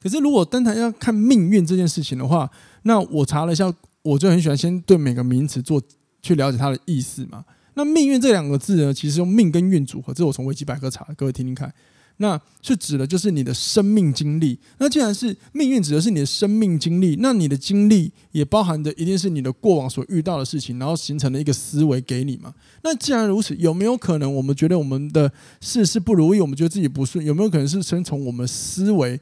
[0.02, 2.50] 可是，如果登台要看命运这件事情的话，
[2.84, 3.70] 那我查了一下，
[4.02, 5.80] 我就很喜欢先对每个名词做
[6.22, 7.44] 去了解它的意思嘛。
[7.74, 11.72] 那命运这两个字呢，其实用命跟运组合，这是我从维基百科查的，各位听听看。
[12.16, 14.58] 那是指的就是你的生命经历。
[14.76, 22.52] 那既然是命运指的是你的生命经历，那你的经历也包含的一定是你的过往所遇到的事情，然后形成了一个思维给你嘛。
[22.82, 25.32] 那既然如此，有没有可能我们觉得我们的
[25.62, 29.18] 事事不如意，我们觉得自己不顺，有没有可能是先从我们思维？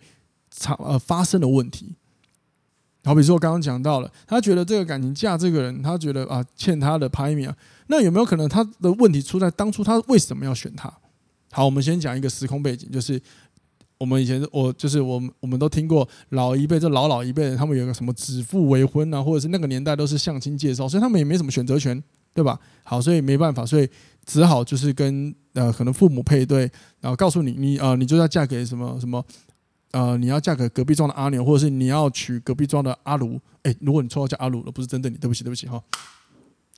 [0.50, 1.94] 场呃发生的问题，
[3.04, 7.56] 好比说我刚刚讲到了，他觉得这个感情嫁这个人，他觉得啊欠他的排名啊，
[7.87, 10.92] 那有没有可能他的问题出在当初他为什么要选他？
[11.50, 13.20] 好，我们先讲一个时空背景，就是
[13.96, 22.02] 我们以前我就是我们我们都听过老一辈，这老老一辈人，他们有个什么指腹为婚啊，或者是那个年代都是相亲介绍，所以他们也没什么选择权，
[22.34, 22.61] 对吧？
[22.84, 23.88] 好，所以没办法，所以
[24.26, 29.24] 只好就是跟呃可能父母配对，然后告诉你你呃你就要嫁给什么什么。
[29.92, 33.40] 呃，你要嫁给隔壁庄的阿牛，或者是你要娶隔壁庄的阿卢？
[33.62, 35.83] 哎，如果你错到叫阿卢了，不是针对你，对不起，对不起哈。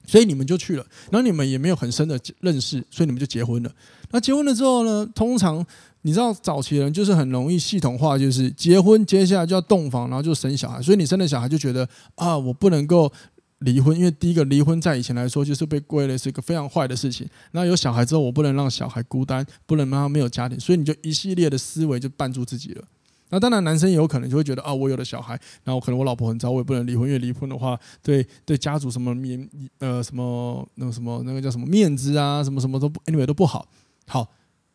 [0.06, 3.70] 所以你们就去了，然后你们也没有很深的认识，所以你们就结婚了。
[4.10, 5.06] 那结婚了之后呢？
[5.14, 5.64] 通常
[6.02, 10.80] 你知道早期人就是很容易系统化，就是结婚接下来就要洞房，然后就生小孩。
[10.80, 13.12] 所以你生了小孩就觉得啊，我不能够
[13.58, 17.28] 离婚，因为第一个离婚在以前来说就是被归类是一个非常坏的事情。
[17.52, 22.84] 那有小孩之后，我不能让小孩孤单，不能让他没有家庭，所以你就一系列的思维就绊住自己了。
[23.30, 33.68] 那当然，男生也有可能就会觉得啊，我有了小孩，然后可能我老婆很糟，我也不能离婚，因为离婚的话，对对家族什么面呃什么那个什么那个叫什么面子啊，什么什么都不 anyway 都不好。
[34.06, 34.28] 好，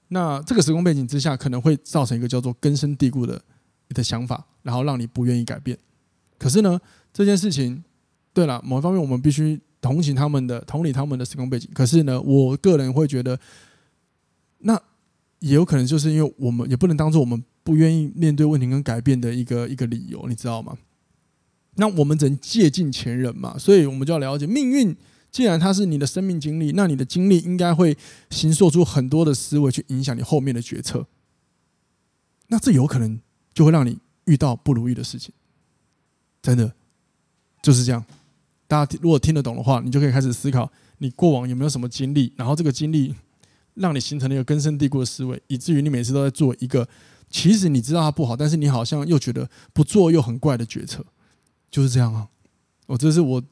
[0.08, 3.42] 那这个时空背景之下，可能会造成一个叫做根深蒂固的
[3.90, 5.78] 你的想法，然后让你不愿意改变。
[6.38, 6.80] 可是呢，
[7.14, 7.84] 这件事情，
[8.34, 11.70] 对了，某一方面我们必须同情他们的，同理他们的时空背景。
[11.74, 13.40] 可是呢，我个人会觉得，
[14.60, 14.82] 那
[15.40, 17.44] 也有可能就是因为我们也不能当做我们。
[17.66, 20.78] 不愿意面对问题跟改变的一个一个理由，你知道吗？
[21.78, 24.96] 那我们只能借鉴前人嘛，所以我们就要了解命运。
[25.32, 27.98] 既然它是你的生命经历，那你的经历应该会
[28.30, 31.08] 形塑出很多的思维去影响你后面的决策。
[32.50, 33.20] 那这有可能
[33.52, 35.34] 就会让你遇到不如意的事情，
[36.44, 36.72] 真的
[37.64, 38.06] 就是这样。
[38.68, 43.16] 大家如果听得懂的话，你就可以开始思考你过往有没有什么经历，然后这个经历
[43.76, 46.88] 让你形成了一个根深蒂固的思维，以至于你每次都在做一个。
[47.30, 51.04] 其实你知道它不好，但是你好像又觉得不做又很怪的决策，
[51.70, 52.28] 就是这样啊。
[52.86, 53.44] 我这是我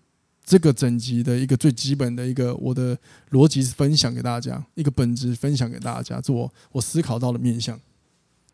[0.46, 2.98] 这个整集的一个最基本的一个我的
[3.32, 7.78] 逻辑分享给大家，一个本质分享给大家，这我我思考到的面向。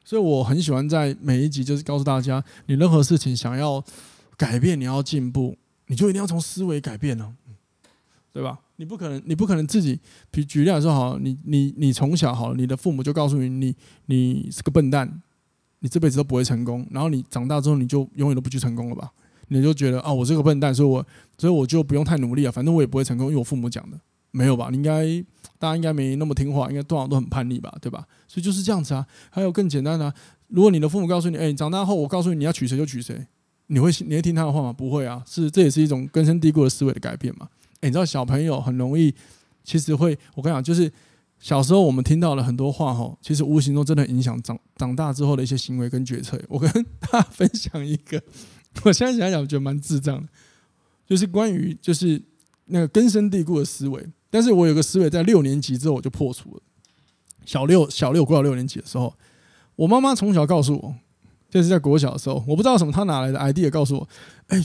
[0.05, 3.84] 所以我很喜欢在每一集就是告诉大家，你任何事情想要
[4.38, 7.36] 改变，你要进步，你就一定要从思维改变了，
[8.32, 8.60] 对吧？
[8.80, 10.00] 你不可能，你不可能自己。
[10.32, 15.22] 举举例来说，好，你你你从小好，你的父母就告诉你，你你是个笨蛋，
[15.80, 16.88] 你这辈子都不会成功。
[16.89, 19.12] 然后你长大之后，你就永远都不去成功了吧？
[19.50, 21.06] 你就觉得啊，我是个笨蛋，所以我
[21.38, 24.00] 所以我就不用太努力啊，反正我也不会成功，因为我父母讲的
[24.32, 24.70] 没有吧？
[24.72, 25.06] 你应该
[25.58, 27.76] 大家应该没那么听话，应该多少都很叛逆吧？
[27.82, 28.08] 对吧？
[28.30, 29.06] 所以就是这样子啊。
[29.30, 30.13] 还有更简单的，
[30.48, 33.28] 如果你的父母告诉你，哎，你长大后我告诉你你要娶谁就娶谁，
[33.68, 34.72] 你会你会听他的话吗？
[34.72, 37.50] 不会啊，是这也是一种根深蒂固的思维的改变嘛。
[37.82, 39.13] 你知道小朋友很容易，
[39.63, 40.92] 其实会我跟你讲，就是
[41.39, 46.39] 小时候我们听到了很多话吼，其实无形中真的影响长长大之后的一些行为跟决策。
[46.50, 48.22] 我跟大家 分享一个，
[48.84, 50.28] 我现在想想我觉得蛮智障的，
[51.08, 52.22] 就是关于就是
[52.65, 54.06] 那个根深蒂固的思维。
[54.30, 56.62] 但是我有个思维在六年级之后我就破除了。
[57.46, 59.12] 小六小六过到六年级的时候，
[59.76, 60.94] 我妈妈从小告诉我，
[61.50, 64.08] 就是在国小的时候，我不知道什么，她哪来的 idea 告诉我，
[64.50, 64.63] 哎、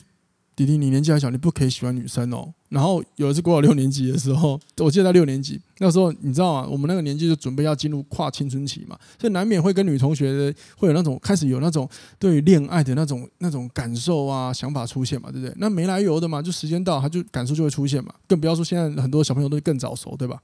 [0.56, 2.52] 弟弟，你年纪还小，你不可以喜欢女生哦。
[2.68, 6.68] 然后有一次国小六年级的时候， 我记得在六年级那时候，你知道吗？
[6.70, 11.88] 我们那个年纪就准备要进入跨青春期嘛，所以难免会跟女同学会有那种开始有那种
[12.18, 15.54] 对恋爱的那种那种感受啊、想法出现嘛，对不对？
[15.58, 18.14] 那没来由的嘛，就时间到，他就感受就会出现嘛。
[18.28, 20.40] 更不要说现在很多小朋友都更早熟，对吧？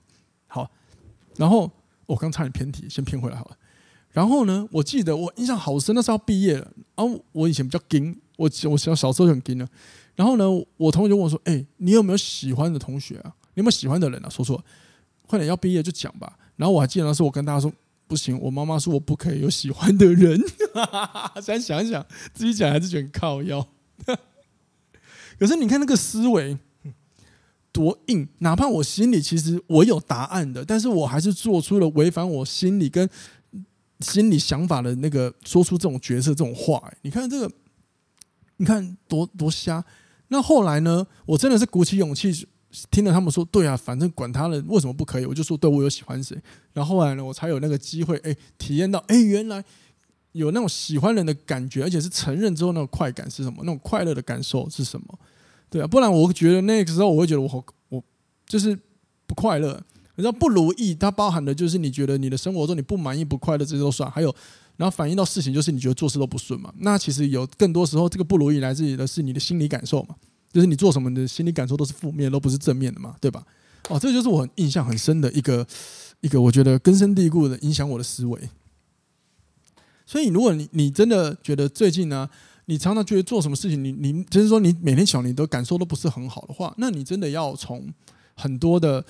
[0.46, 0.68] 好，
[1.36, 1.70] 然后
[2.06, 3.56] 我刚差点偏题，先偏回来好了。
[4.12, 9.68] 然后呢，我记得我印象好深，那时候要毕业了，然后我以前比较紧，我我小小时候很紧了。
[10.20, 10.44] 然后呢，
[10.76, 13.32] 我同学就问我说：“哎，你有没有喜欢的同学啊？
[13.54, 14.28] 你有没有喜欢的人啊？
[14.28, 14.62] 说说，
[15.26, 17.72] 快点要毕业就讲吧。”然后我还记得那时候我跟大家说
[18.06, 20.38] ：“不行，我妈妈说我不可以有喜欢的人。
[21.40, 23.66] ”现在想一想，自己讲还是觉得靠腰。
[25.40, 26.58] 可是你看那个思维
[27.72, 33.08] 多硬，哪怕我心里其实我有答案的，但是我还是做出了违反我心里跟
[34.00, 36.92] 心里想法的那个，说出这种角色这种话。
[37.00, 37.50] 你看这个，
[38.58, 39.82] 你看多多瞎。
[40.32, 41.04] 那后来呢？
[41.26, 42.46] 我真的是鼓起勇气，
[42.88, 45.26] 听了他们说，对啊，反正管他了，为什么不可以？
[45.26, 46.40] 我就说，对，我有喜欢谁。
[46.72, 49.64] 然后后来呢，我才有那个机会，哎，体验到，哎，原来
[50.30, 53.56] 有那种喜欢人的感觉，而且是承认之后那种快感是什么？
[53.62, 55.18] 那种快乐的感受是什么？
[55.68, 58.00] 对啊，不然我觉得那个时候我会觉得我好，我
[58.46, 58.78] 就是
[59.26, 59.82] 不快乐。
[60.14, 64.08] 你知道不如意，它包含的就是你觉得你的生活中你不满意、不快乐，这些都算。
[64.08, 64.32] 还有。
[64.80, 66.72] 然后反映到事情，就是你觉得做事都不顺嘛？
[66.78, 70.16] 那其实有更多时候，这个不如意来自于的是你的心理感受嘛？
[70.50, 73.14] 就是你做什么你的心理感受都是负面，都不是正面的嘛？
[73.20, 73.44] 对吧？
[73.90, 75.66] 哦，这就是我很印象很深的一个
[76.22, 78.40] 一个，我觉得根深蒂固的影响我的思维。
[80.06, 82.26] 所以，如果你你真的觉得最近呢，
[82.64, 87.92] 你常常觉得做什么事情，你你就是说你每天想你的感受都不是很好的话，那你真的要从
[88.34, 89.04] 很多的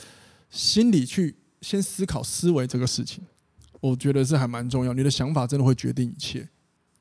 [0.50, 3.22] 心理去先思考思维这个事情。
[3.80, 4.92] 我觉得是还蛮重要。
[4.92, 6.48] 你的想法真的会决定一切。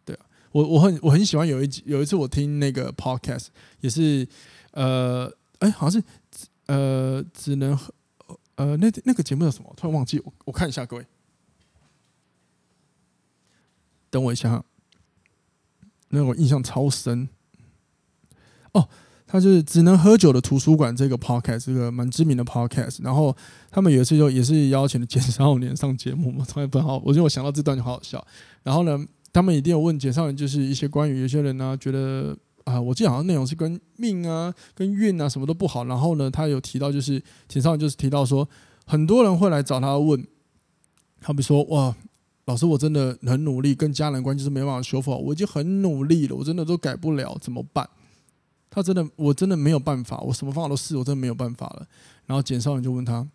[0.04, 3.48] 对啊，我我很我很喜欢有一集有一次我听那个 podcast
[3.82, 4.28] 也是
[4.72, 6.08] 呃哎、好像是
[6.68, 7.78] 呃只能
[8.56, 9.74] 呃那那个节目叫什么？
[9.76, 11.06] 突然忘记我我看一下各位，
[14.10, 14.63] 等我一下，
[16.10, 17.28] 那我印象超深
[18.72, 18.88] 哦。
[19.32, 22.98] 他就是只能喝酒的图书馆这个 podcast，这个蛮知名的 podcast。
[23.04, 23.36] 然后
[23.70, 26.98] 他们有一次就也是邀请了简少年上节目嘛， 从来不好。
[27.06, 28.26] 我觉得我想到这段就好好笑。
[28.63, 29.00] 然后呢，
[29.32, 35.86] 他们一定有问简少年，就是一些关于有些人呢、觉得啊，我记得好像内容是跟命啊、跟运啊什么都不好。
[35.86, 38.50] 然后呢，他有提到就是简少年就是提到说，
[38.88, 40.26] 很多人会来找他问，
[41.22, 41.96] 他比说哇，
[42.46, 47.88] 老师我真的很努力，跟家人关系是没办法修复好，我已经很努力了，我真的都改不了，怎么办？
[48.69, 51.88] 他真的，我真的没有办法，我什么方法都试，我真的没有办法了。
[52.25, 53.27] 然后简少年就问他：“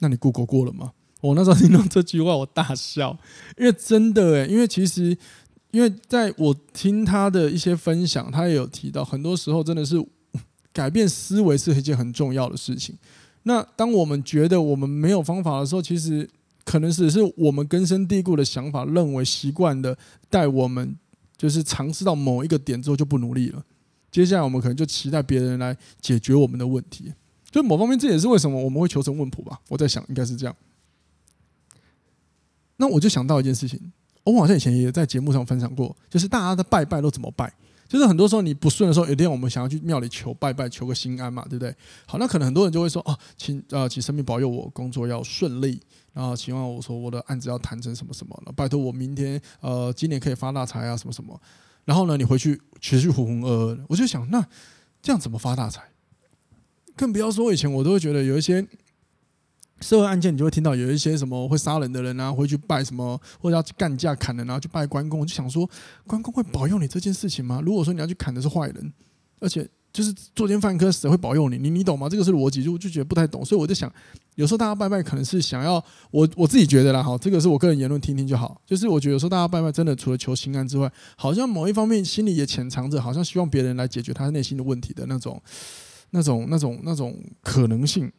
[0.00, 0.92] 那你过国过了吗？”
[1.22, 3.16] 我那时候听到这句话，我大笑，
[3.58, 5.16] 因为真的诶，因为其实，
[5.70, 10.02] 因为在我听他的一些分享，他也有提到，很多时候真的是
[10.72, 12.96] 改变思维是一件很重要的事情。
[13.42, 16.28] 那当我们觉得我们没有方法的时候，其实
[16.64, 19.96] 可能只是我们根深蒂固的想法，认为习惯的
[20.28, 20.96] 带我们，
[21.36, 23.62] 就是尝试到某一个点之后就不努力了。
[24.10, 27.12] 接下来我们可能就期待别人来解决我们的问题，
[27.50, 29.60] 就某方面这也是为什么我们会求神问卜吧。
[29.68, 30.56] 我在想应该是这样。
[32.76, 33.92] 那我就想到一件事情，
[34.24, 37.52] 我好像以前也在节目上分享过，就是大家的拜拜都怎么拜？
[37.86, 41.74] 就是很多时候你不顺的时候，有一天我们想要去庙里求拜拜，求个心安嘛，对不对？
[42.06, 45.80] 好，那可能很多人就会说哦，请呃请神明保佑我工作要顺利，
[46.12, 51.38] 然后希望我说我的案子要谈成什么什么了，拜托我明天呃今年可以发大财啊什么什么。
[51.84, 54.44] 然后呢，你回去持续浑浑噩噩的，我就想，那
[55.02, 55.82] 这样怎么发大财？
[56.96, 58.66] 更不要说以前我都会觉得有一些
[59.80, 65.20] 社会案件，你就会听到有一些什么会杀人的人啊，会去拜什么，或者要去干架砍人，然后去拜关公。
[65.20, 65.68] 我就想说，
[66.06, 67.60] 关公会保佑你这件事情吗？
[67.64, 68.92] 如果说你要去砍的是坏人，
[69.40, 69.68] 而且。
[69.92, 71.58] 就是作奸犯科，谁会保佑你？
[71.58, 72.08] 你你懂吗？
[72.08, 73.92] 这个是逻辑，就就觉得不太懂，所以我就想，
[74.40, 75.74] 有时候大家拜拜可能是想要
[76.10, 78.58] 我我自己觉得啦，哈，这个是我个人言论，听听就好。
[78.64, 85.42] 就是我觉得有时候大家拜拜，真的除了求心安之外，好像某一方面心里也潜藏着，好像希望别人来解决他内心的问题的那种、
[86.08, 88.10] 那种、那种、那种可能性，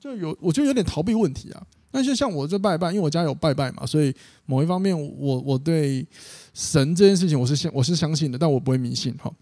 [0.00, 1.62] 就有我觉得有点逃避问题啊。
[1.92, 4.12] 那就像我这拜拜，因为我家有拜拜嘛，所以
[4.46, 6.04] 某一方面我我对
[6.52, 9.32] 神这件事情我是相我是相信的，但我不会迷信哈。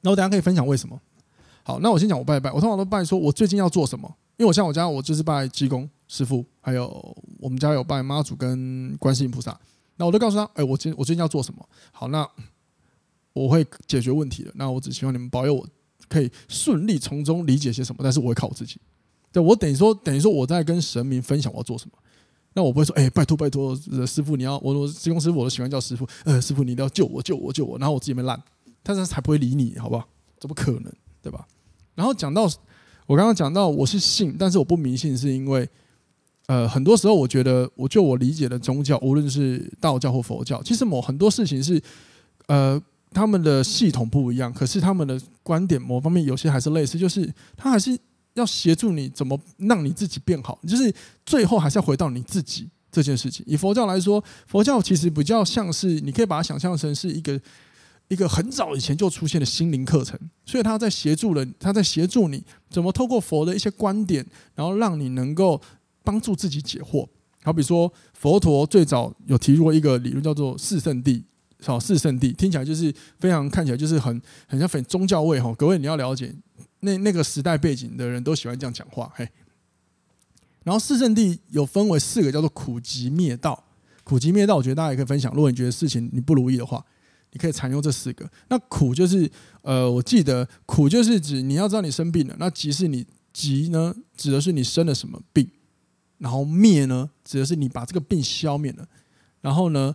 [0.00, 0.98] 那我等下可以分享为什么。
[1.64, 2.50] 好，那我先讲我拜拜。
[2.50, 4.10] 我通常都拜说，我最近要做什么。
[4.38, 9.58] 因为我像我家，我就是拜济公师傅，还有我们家有拜妈祖跟观世音菩萨。
[9.96, 11.68] 那我都告诉他，哎，我今我最近要做什么。
[11.90, 12.26] 好，那
[13.32, 14.52] 我会解决问题的。
[14.54, 15.66] 那我只希望你们保佑我，
[16.08, 18.00] 可以顺利从中理解些什么。
[18.02, 18.80] 但是我会靠我自己。
[19.32, 21.98] 对，我等于说，等于说我在跟神明分享我要做什么。
[22.52, 26.08] 那我不会说，哎，拜托拜托，师傅你要我我济公师傅我都喜欢叫师傅。
[26.24, 27.76] 呃，师傅你一定要救我救我救我。
[27.76, 28.40] 然后我自己没烂。
[28.84, 30.08] 但是才不会理你，好不好？
[30.38, 31.44] 怎么可能，对吧？
[31.96, 32.48] 然后讲到
[33.08, 35.66] 我刚刚讲到，我是信，但是我不迷信，是因为
[36.46, 41.82] 呃，很多时候我觉得，我就我理解的宗教，无论是道教或佛教，其实某很多事情是
[42.48, 42.78] 呃，
[43.10, 47.98] 他们的系统不一样，可是他们的观点某方面有些还是类似，就是他还是
[48.34, 50.92] 要协助你怎么让你自己变好，就是
[51.24, 53.42] 最后还是要回到你自己这件事情。
[53.48, 57.40] 以佛教来说，佛教其实比较像是，你可以把它想象成是一个。
[58.08, 65.60] 一个很早以前就出现的心灵课程，所以他在协助人，他在协助你怎么透过佛的一些观点，然后让你能够
[66.02, 67.06] 帮助自己解惑。
[67.42, 71.22] 好比说，佛陀最早有提出过一个理论，叫做四圣谛。
[71.62, 75.54] 好，四圣谛听起来就是非常看起来就是很很像很宗教味哈。
[75.58, 76.34] 各位你要了解，
[76.80, 79.12] 那那个时代背景的人都喜欢这样讲话。
[79.14, 79.28] 嘿，
[80.64, 83.64] 然后四圣谛有分为四个，叫做苦集灭道。
[84.02, 85.30] 苦集灭道，我觉得大家也可以分享。
[85.34, 86.82] 如果你觉得事情你不如意的话。
[87.32, 88.28] 你可以采用这四个。
[88.48, 89.30] 那苦就是，
[89.62, 92.36] 呃，我记得苦就是指你要知道你生病了。
[92.38, 95.48] 那集是你急呢，指的是你生了什么病。
[96.18, 98.88] 然后灭呢，指的是你把这个病消灭了。
[99.40, 99.94] 然后呢，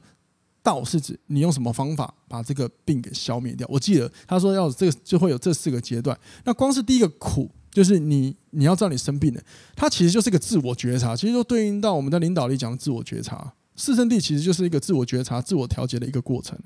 [0.62, 3.68] 道是指你用什么方法把这个病给消灭掉。
[3.70, 6.18] 我记得他说要这个就会有这四个阶段。
[6.46, 9.42] 那光是第一个苦，就是你你要知道你生病了，
[9.76, 13.54] 它其实就是一个自我觉察，其实就对应到我们的领导力讲的自我觉察。
[13.76, 16.58] 四圣谛其实就是一个自我觉察、自我调节的一个过程。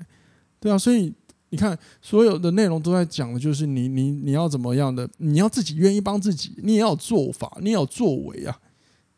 [0.60, 1.12] 对啊，所以
[1.50, 8.58] 你看，所有的内容都在讲的就是你你你要怎么样的，你要自己愿意帮自己，你也要有做法，你也要有作为啊，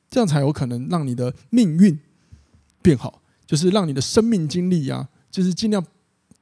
[0.09, 1.99] 这样才有可能让你的命运
[2.83, 5.85] 变好，就是让你的生命经历啊，就是尽量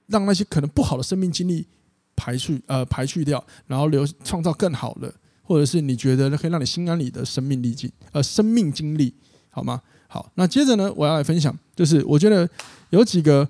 [0.08, 1.66] 让那些可能不好的生命经历
[2.14, 9.14] 排去呃排去掉，然后留创造更好的，或者是你觉得可以让你心安理得的生命历尽呃生命经历
[9.48, 9.80] 好吗？
[10.06, 12.48] 好，那接着呢，我要来分享，就是我觉得
[12.90, 13.48] 有几个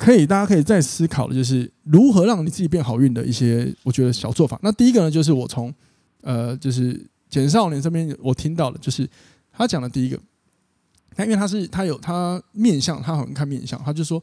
[0.00, 4.58] 可以大家可以再思考的，就是如何让你自己变好运的一些我觉得小做法。
[4.62, 5.72] 那第一个呢，就是我从
[6.22, 9.08] 呃，就是简少年这边我听到的，就是
[9.52, 10.18] 他讲的第一个，
[11.14, 14.22] 他因为他是他有他面相，他很看面相，他就说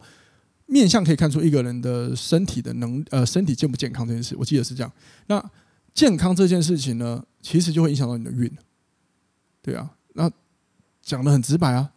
[0.66, 4.92] 面相可以看出一个人的身体的能呃身体健不健康这件事，我记得是这样。
[5.28, 5.44] 那
[5.94, 8.52] 健康这件事情呢，其实就会影响到你的运，
[9.62, 10.30] 对啊，那。
[11.00, 11.90] 讲得很直白啊，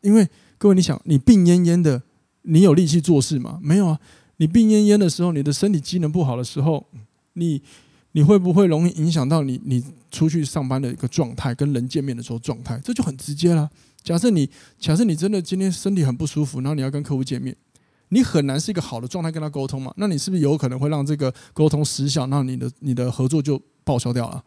[0.00, 2.02] 因为各位，你想，你病恹恹的，
[2.50, 3.58] 你有力气做事吗？
[3.62, 3.98] 没有啊。
[4.38, 6.84] 你病恹恹的时候，你的身体机能不好的时候，
[7.34, 7.62] 你
[8.12, 12.80] 你会不会容易影响到你你出去上班的一个状态，跟人见面的时候状态？
[12.82, 13.70] 这就很直接了。
[14.02, 14.48] 假设你
[14.78, 17.54] 假设你真的今天身体很不舒服，然后你要跟客户见面，
[18.08, 19.92] 你很难是一个好的状态跟他沟通嘛？
[19.98, 24.42] 那你是不是有可能会让这个沟通失效，那你的你的合作就报销掉了？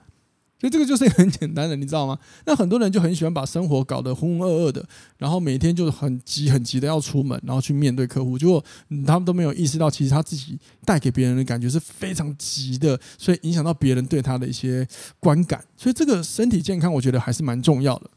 [0.64, 2.18] 所以这个就是很简单的，你知道吗？
[2.46, 4.88] 那很多人就很喜欢把生活搞得浑浑噩噩的，
[5.18, 8.64] 然后每天就很急很急的要出门，然后去面对客户，结果
[9.06, 14.88] 他们都没有意识到，其实他自己带给别人的感觉是非常急的，所以影响到别人对他的一些
[15.20, 15.62] 观感。
[15.76, 18.10] 所以这个身体健康，我觉得还是蛮重要的，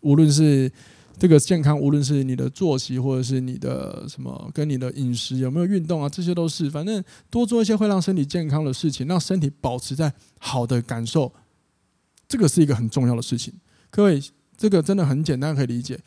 [0.00, 0.72] 无论是。
[1.18, 11.32] 这个健康，无论是你的作息，或者是你的什么，跟你的饮食有没有运动啊，这些都是，反正多做一些会让身体健康的事情，让身体保持在好的感受，
[12.28, 13.54] 这个是一个很重要的事情。
[13.88, 14.22] 各位，
[14.56, 15.98] 这个真的很简单，可以理解。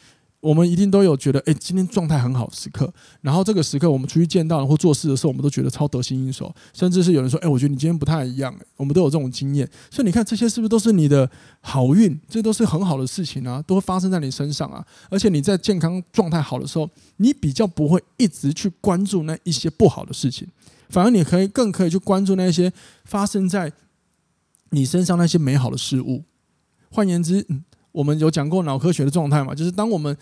[0.42, 2.92] 我们一定都有觉得，哎，今天状态很好的时刻。
[3.20, 6.54] 然后这个时刻，我们出去见到或做事的时候，我们都觉得超得心应手。
[6.74, 8.56] 甚至是有人说，哎，我觉得你今天不太一样。
[8.78, 9.70] 我们都有这种经验。
[9.92, 11.30] 所以你看，这些是不是都是你的
[11.60, 12.18] 好运？
[12.30, 14.86] 这都是很好的事情啊，都会发生在你身上啊。
[15.10, 20.48] 而且你在健康状态好的时候，你比较不会一直去关注那一些不好的事情，
[20.88, 22.72] 反而你可以更可以去关注那些
[23.04, 23.74] 发生在
[24.70, 26.24] 你身上那些美好的事物。
[26.90, 27.66] 换言之，嗯。
[27.92, 29.54] 我们有讲过脑科学的状态嘛？
[29.56, 30.16] 就是当我们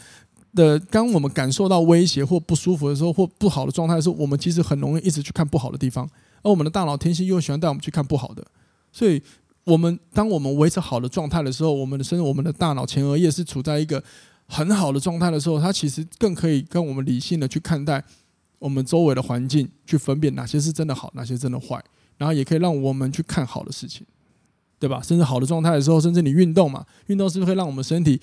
[0.55, 6.09] 的当我们感受到威胁或不舒服的时候，或不好的状态的时候，我们其实很容易一直去看不好的地方。
[6.43, 8.45] 而我们的大脑天性又喜欢带我们去看不好的，
[8.91, 9.21] 所以
[9.63, 14.01] 我们当我们维持好的状态的时候，我们的身我们的大脑前额叶是处在一个
[14.47, 18.01] 很好的状态的时候，它其实更可以跟我们理性的去看待
[18.59, 21.83] 我们周围的环境，去分辨哪些是真的好，哪些真的坏，
[22.17, 24.07] 然后也可以让我们去看好的事情。
[24.79, 25.01] 对吧？
[25.01, 28.21] 甚至好的状态的时候，甚至你运动嘛，运动是不是会让我们身体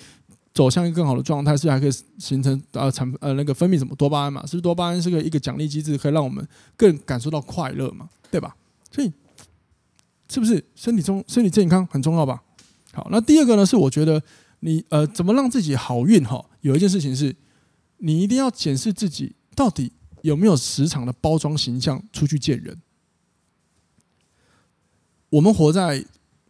[0.53, 1.57] 走向一个更好的状态？
[1.57, 4.41] 是还可以形成呃产呃那个分泌什么多巴胺嘛？
[4.43, 6.47] 是不是多巴胺是个一个奖励机制，可以让我们
[6.77, 8.09] 更感受到快乐嘛？
[8.31, 8.55] 对吧？
[8.93, 9.13] 所以
[10.31, 12.41] 是不是身体中身体健康很重要吧？
[12.93, 14.23] 好，那第二个呢是我觉得
[14.61, 16.45] 你呃怎么让自己好运哈？
[16.61, 17.35] 有一件事情是，
[17.99, 19.91] 你一定要检视自己到底
[20.23, 22.81] 有没有时常的包装形象出去见人。
[25.31, 26.05] 我们活在。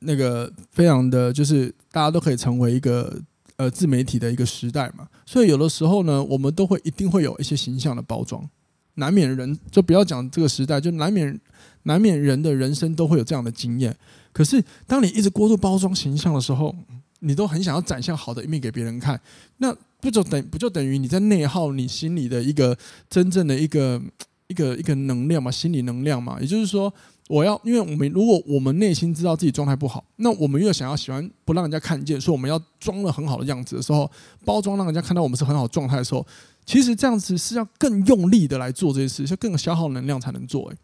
[0.04, 3.18] 那个非常的就是大家都可以成为一个
[3.56, 8.48] 呃自媒体的一个时代嘛，所以有的时候呢，我们都会一定会有一些形象的包装，
[8.94, 11.40] 难免人就不要讲这个时代，就难免
[11.84, 13.96] 难免人的人生都会有这样的经验。
[14.32, 16.74] 可是当你一直过度包装形象的时候，
[17.20, 19.20] 你都很想要展现好的一面给别人看，
[19.58, 22.76] 那不就等不就等于你在内耗你心里的一个
[23.08, 24.02] 真正的一个
[24.48, 26.92] 一个一个能量嘛，心理能量嘛，也就是说。
[27.28, 34.10] 我要，因为我们如果我们内心知道自己状态不好，那我们又想要喜欢不让人家看见，说我们要装了很好的样子的时候，
[34.44, 36.26] 包装让人家看到我们是很好状态的时候，
[36.66, 40.76] 其实这样子是要更用力的来做这些事，是更消耗能量才能做，哎，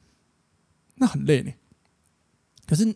[0.96, 1.52] 那很累呢。
[2.66, 2.94] 可是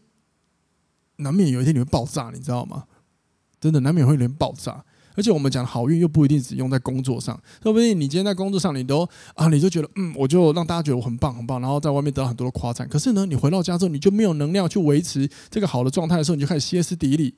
[1.17, 2.85] 难免有一天你会爆炸，你知道吗？
[3.61, 4.85] 真的难免会有点爆炸。
[5.15, 12.89] 而且我们讲好运又不一定只用在工作上，说不定你今天在工作上，你都啊，你就觉得嗯，我就让大家觉得我很棒很棒，然后在外面得到很多的夸赞。
[12.89, 17.35] 可是呢，你回到家之后，你就没有能量去维持这个好的状态的时候，你就开始歇斯底里，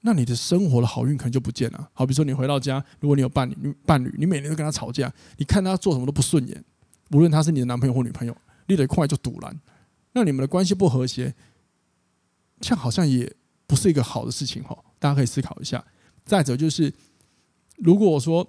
[0.00, 1.88] 那你的生活的好运可能就不见了。
[1.92, 6.64] 好比说你回到家，如果你有伴侣，伴侣你每天都跟他吵架，你看他做什么都不顺眼，
[7.12, 9.56] 无论他是你的男朋友或女朋友，你得快就堵拦，
[10.12, 11.32] 那你们的关系不和谐，
[12.60, 13.32] 这样好像也
[13.66, 14.76] 不是一个好的事情哈。
[14.98, 15.84] 大家可以思考一下。
[16.24, 16.92] 再者就是，
[17.76, 18.46] 如果说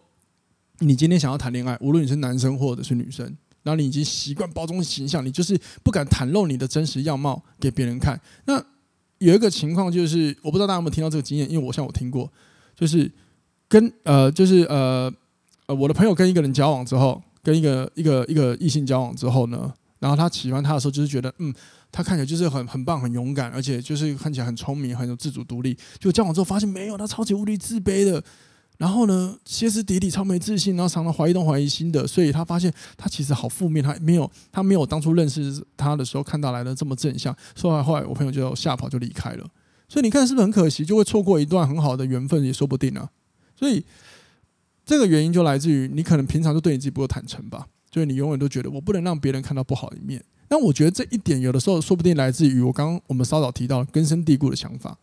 [0.80, 3.26] 你今天想要谈恋爱，无论你是男生或者是女生，
[3.64, 8.20] 然后你已经习惯包装形象，你就是不敢袒露你的真实样貌给别人看。
[8.46, 8.64] 那
[9.20, 12.32] 有一个情况就是，我不知道大家有没有听到这个经验，因为我像我听过，
[12.76, 13.12] 就是
[13.68, 15.12] 跟呃，就是呃
[15.66, 21.54] 呃，我的朋友跟一个人交往之后，跟一个一个一个异性交往之后呢，然后他喜欢他的时候，就是觉得嗯。
[21.94, 25.78] 他看起来就是很很棒、很勇敢，而且就是看起来很聪明、很有自主独立。
[26.00, 28.22] 就交往之后发现没有，他超级无敌自卑的。
[28.80, 32.08] 然后呢，歇斯底里、超没自信，然后常常怀疑东怀疑西的。
[32.08, 37.34] 所以他发现他其实好负面，他没有他没有当初认识他的时候看到来的这么正向。
[37.56, 39.48] 说来后来，我朋友就吓跑就离开了。
[39.88, 40.84] 所以你看是不是很可惜？
[40.84, 43.08] 就会错过一段很好的缘分也说不定啊。
[43.56, 43.86] 所以
[44.84, 50.22] 这个原因就来自于你可能平常就对你自己不够坦诚吧，就是你永远都觉得我不能让别人看到不好的一面。
[50.54, 54.96] 但我觉得这一点有的时候说不定来自于我刚刚我们稍早提到根深蒂固的想法。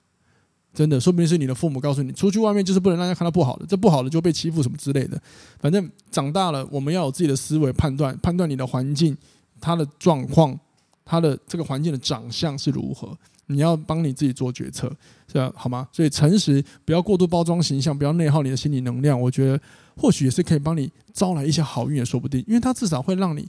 [0.72, 5.20] 真的，说不定是你的父母告诉你，出去外面就是不能让人家看到不好的，这不好的就被欺负什么之类的。
[5.58, 9.18] 反正长大了，我们要有自己的思维判断，判断你的环境、
[9.60, 10.56] 它的状况、
[11.04, 14.88] 它的这个环境的长相是如何，你要帮你自己做决策，
[15.26, 15.88] 这样好吗？
[15.90, 19.20] 所以诚实，不要过度包装形象，不要内耗你的心理能量。
[19.20, 19.60] 我觉得
[19.96, 23.48] 或许也是可以帮你招来一些好运，也说不定，因为它至少会让你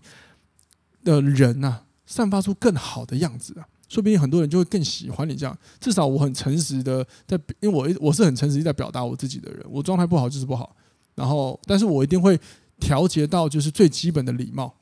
[1.04, 3.68] 的人呐、散发出更好的样子啊。
[3.90, 5.58] 说不定很多人就会更喜欢你这样。
[5.82, 9.66] 至少我很诚实的在，因为我我是很诚实在表达我自己的人。
[9.70, 10.74] 我状态不好就是不好，
[11.14, 12.40] 然后但是我一定会
[12.80, 14.74] 调节到就是最基本的礼貌，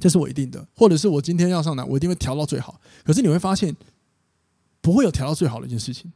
[0.00, 0.66] 这是我一定的。
[0.74, 2.80] 或者是我今天要上台，我一定会调到最好。
[3.04, 3.76] 可是你会发现，
[4.80, 6.10] 不会有调到最好的一件事情。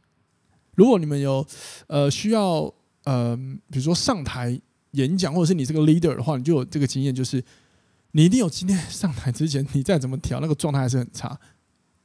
[0.73, 1.45] 如果你们有
[1.85, 2.73] 呃需要
[3.03, 3.37] 呃，
[3.69, 4.59] 比如说上台
[4.93, 7.43] 演讲，或者是你这个 leader 的话，你就有这个经验，就是。
[8.17, 11.39] 你一定有今天上台之前，你再怎么调，那个状态还是很差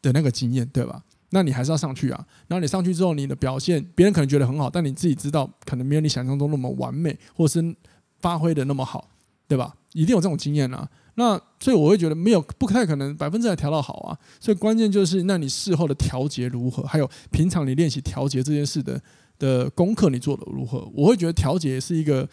[0.03, 1.03] 的那个经验，对吧？
[1.31, 2.27] 那你还是要上去啊。
[2.49, 7.75] 然后你上去之后，你的表现别人可能觉得很好，但你自己知道可能没有你想象中那么完美，或是
[8.21, 9.09] 发挥的那么好，
[9.49, 9.75] 对吧？
[9.95, 10.87] 一定有这种经验啊。
[11.15, 14.19] 那所以我会觉得没有不太可能百分之百调到好啊。
[14.39, 16.83] 所以关键就是，那你事后的调节如何？
[16.83, 19.01] 还有平常你练习调节这件事的
[19.39, 20.87] 的功课你做的如何？
[20.95, 22.29] 我会觉得调节是一个。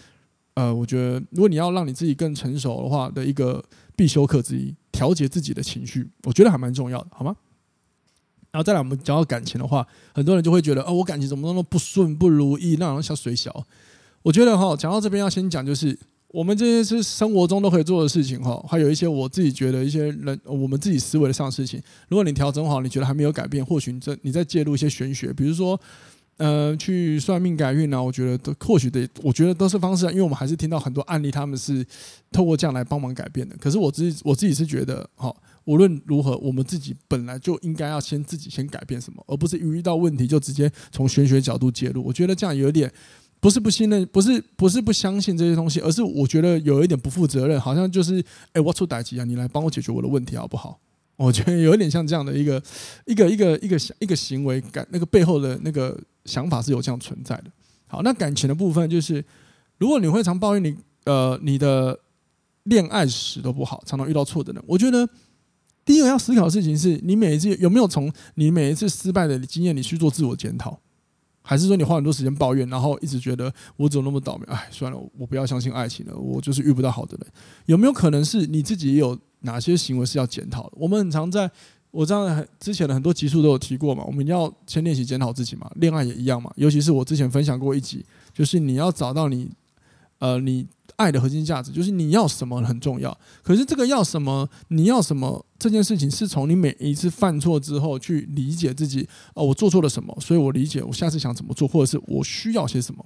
[0.59, 3.63] 呃，我觉得如果你要让你自己更成熟的话，的一个
[3.95, 7.33] 必修课之一，调节自己的情绪，我觉得还蛮重要的，好吗？
[8.51, 13.65] 然后再来，我们讲到感情的话，很多人就会觉得，哦，我感情怎么那么不顺不如意，那种小水小。
[14.21, 15.97] 我觉得哈，讲到这边要先讲，就是
[16.27, 25.79] 我们这些是生活中都可以做的事情哈，还有一些我自己觉得一些人我们自己思维的上的事情，如果你调整好，你觉得还没有改变，或许你再你再介入一些玄学，比如说。
[26.39, 28.01] 呃，去算命改运呢？
[28.01, 31.85] 我觉得都或许得，我觉得都是方式啊，因为我们还是听到很多案例，他们是
[32.31, 33.57] 透过这样来帮忙改变的。
[33.57, 35.35] 可是我自己我自己是觉得，好，
[35.65, 42.01] 无论如何，我们自己本来就应该要先自己先改变什么，而不是遇到问题就直接从玄学角度介入。
[42.05, 42.89] 我觉得这样有点
[43.41, 48.23] 不是不信任，不是不是不相信这些东西，而是我觉得有一点不负责任，好像就是
[48.53, 50.79] 哎，我出歹机啊，你来帮我解决我的问题好不好？
[51.19, 52.61] 我觉得有一点像这样的一个
[53.05, 55.95] 一个一个一个一个行为感，那个背后的那个。
[56.25, 57.45] 想法是有这样存在的。
[57.87, 59.23] 好，那感情的部分就是，
[59.79, 61.97] 如果你会常抱怨你呃你的
[62.65, 65.09] 恋爱史都不好，常常遇到错的人，我觉得
[65.83, 70.79] 第一个要思考的事情是你每一次有没有从你每一次失败的经验里去做自我检讨，
[71.41, 74.45] 还是说你花很多时间抱怨，然后一直觉得我怎么那么倒霉？
[74.47, 77.27] 哎，算了，我不要相信爱情了，我就是遇不到好的人。
[77.65, 80.71] 有没有可能是你自己有哪些行为是要检讨？
[80.73, 81.49] 我们很常在。
[81.91, 86.51] 我这样很之前的很多集数都有提过嘛，我们要先练习检讨自己嘛，恋爱也一样嘛。
[86.55, 89.49] 尤其是我之前分享过一集，就是你要找到你，
[90.19, 90.67] 呃，你
[90.99, 93.17] 爱的核心价值，就是你要什么很重要。
[93.41, 103.05] 可是这个要什么，你要什么这件事情，是从你每一次犯错之后去理解自己，哦，我做错了什么，所以我理解我下次想怎么做，或者是我需要些什么。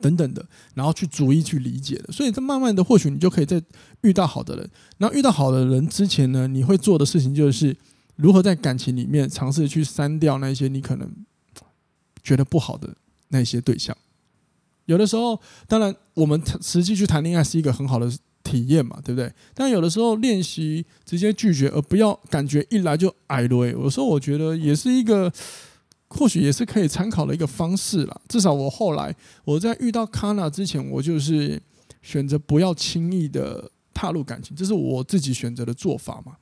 [0.00, 3.60] 等等的，然后去逐一去理解的，所以这慢慢的，或许你就可以在
[4.02, 4.70] 遇到好的人。
[4.96, 7.76] 然后遇到好的人之前呢，你会做的事情就是
[8.14, 11.10] 如何在感情里面尝试去删掉那些你可能
[12.22, 12.94] 觉得不好的
[13.30, 13.96] 那些对象。
[14.88, 18.10] 有的时候，当然我们实际去谈恋爱是一个很好的
[18.42, 19.32] 体验嘛，对不对？
[19.54, 23.66] 但有的时候练习直接拒绝，而不要感觉一来就爱了。
[23.66, 25.32] 有时候我觉得也是一个。
[26.10, 28.18] 或许也是可以参考的一个方式啦。
[28.30, 29.14] 至少我后来
[29.44, 31.60] 我在遇到 Kana 之前，我就是
[32.00, 36.32] 选择不要轻易的踏入感情，这是我自己选择的做法嘛。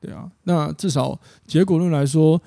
[0.00, 2.40] 对啊，那至少结果论来说，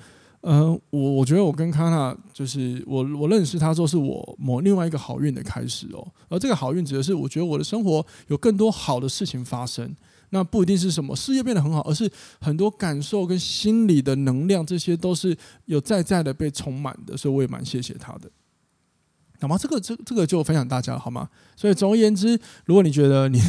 [0.44, 6.06] 呃，我我觉得我跟 Kana 就是我我认识他之后，是我某另外一个好运的开始哦。
[6.28, 9.96] 而这个好运指的是，我觉得我的生活有更多好的事情发生。
[10.28, 12.10] 那不一定是什么事业变得很好，而是
[12.42, 15.34] 很多感受跟心理的能量，这些都是
[15.64, 18.30] 有在在的被充满的，所以我也蛮谢谢他的。
[19.40, 19.56] 好吗？
[19.56, 21.26] 这个这这个就分享大家好吗？
[21.56, 23.40] 所以总而言之，如果你觉得你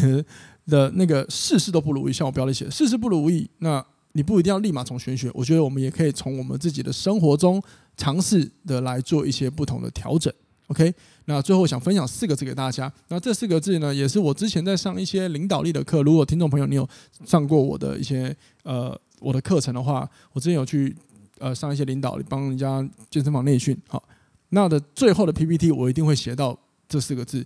[0.68, 3.86] 的那个事事都不如意，像我标题写事事不如意，那
[4.16, 7.62] 你不一定要立马从玄学，我觉得我们也可以从我们自己的生活中
[7.98, 10.34] 尝试的来做一些不同的调整。
[10.68, 10.94] OK，
[11.26, 12.92] 那最后想分享四个字给大家。
[13.10, 16.02] 那这四个字呢，也是我之前在上一些领导力的课。
[16.02, 16.88] 如果听众朋友你有
[17.26, 20.96] 上过我的一些呃我的课程的话，我之前有去
[21.38, 23.78] 呃上一些领导力，帮人家健身房内训。
[23.90, 24.02] 好，
[24.50, 26.58] 那的最后的 PPT 我一定会写到
[26.88, 27.46] 这四个字：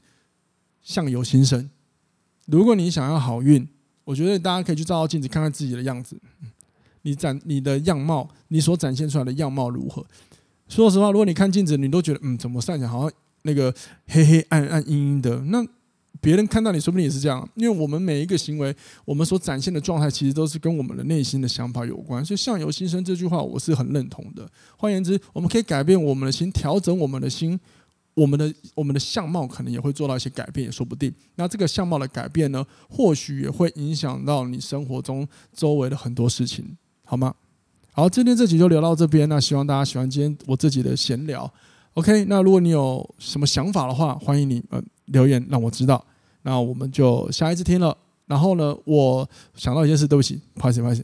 [0.83, 1.67] 相由心生。
[2.45, 3.67] 如果你想要好运，
[4.05, 6.17] 我觉得大家可以去照照镜子，看看自己的样子。
[7.03, 10.05] 你展你的样貌，你所展现出来的样貌如何？
[10.67, 13.11] 说实话，如果你看镜子，你都觉得嗯，怎么看起来好像
[13.43, 13.73] 那个
[14.07, 15.65] 黑黑暗暗阴阴的，那
[16.21, 17.47] 别人看到你说不定也是这样。
[17.55, 18.75] 因为我们每一个行为，
[19.05, 22.23] 我们所展现的状态，其实都是跟我们的内心的想法有关。
[22.23, 24.49] 所以“相由心生”这句话，我是很认同的。
[24.77, 27.59] 换言之，我们可以改变我们的心，调整我们的心。
[28.15, 31.13] 我们的我们的相貌可能也会做到一些改变，也说不定。
[31.35, 36.75] 那这个相貌的改变呢，或许也会影响到你生活中周围的很多事情，
[37.09, 37.33] 好吗？
[37.91, 39.27] 好，今天这集就聊到这边。
[39.27, 41.51] 那希望大家喜欢今天我自己的闲聊。
[41.95, 46.05] OK，那如果你有什么想法的话，欢迎你们留言让我知道。
[46.43, 47.97] 那我们就下一次听了。
[48.27, 51.03] 然后呢，我想到一件事，对不起，不好意思，不好意思，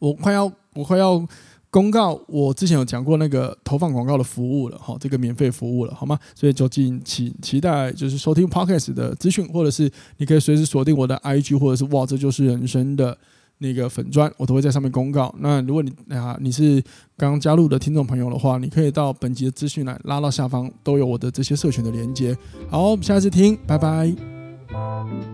[0.00, 1.24] 我快要，我快要。
[1.70, 6.16] 公告，我之前有讲过那个投放广告的服务了，哈，这个免费服务了，好吗？
[6.32, 13.16] 所以就敬请期待，就是收听 Podcast 的资讯，或者是你可以随时锁定我的 IG，或者是哇，这就是人生的
[13.58, 15.34] 那个粉砖，我都会在上面公告。
[15.38, 16.82] 那如果你啊你是
[17.16, 22.36] 刚加入的听众朋友的话，你可以到本集的资讯栏拉到下方，都有我的这些社群的连接。
[22.68, 25.33] 好，我们下次听，拜拜。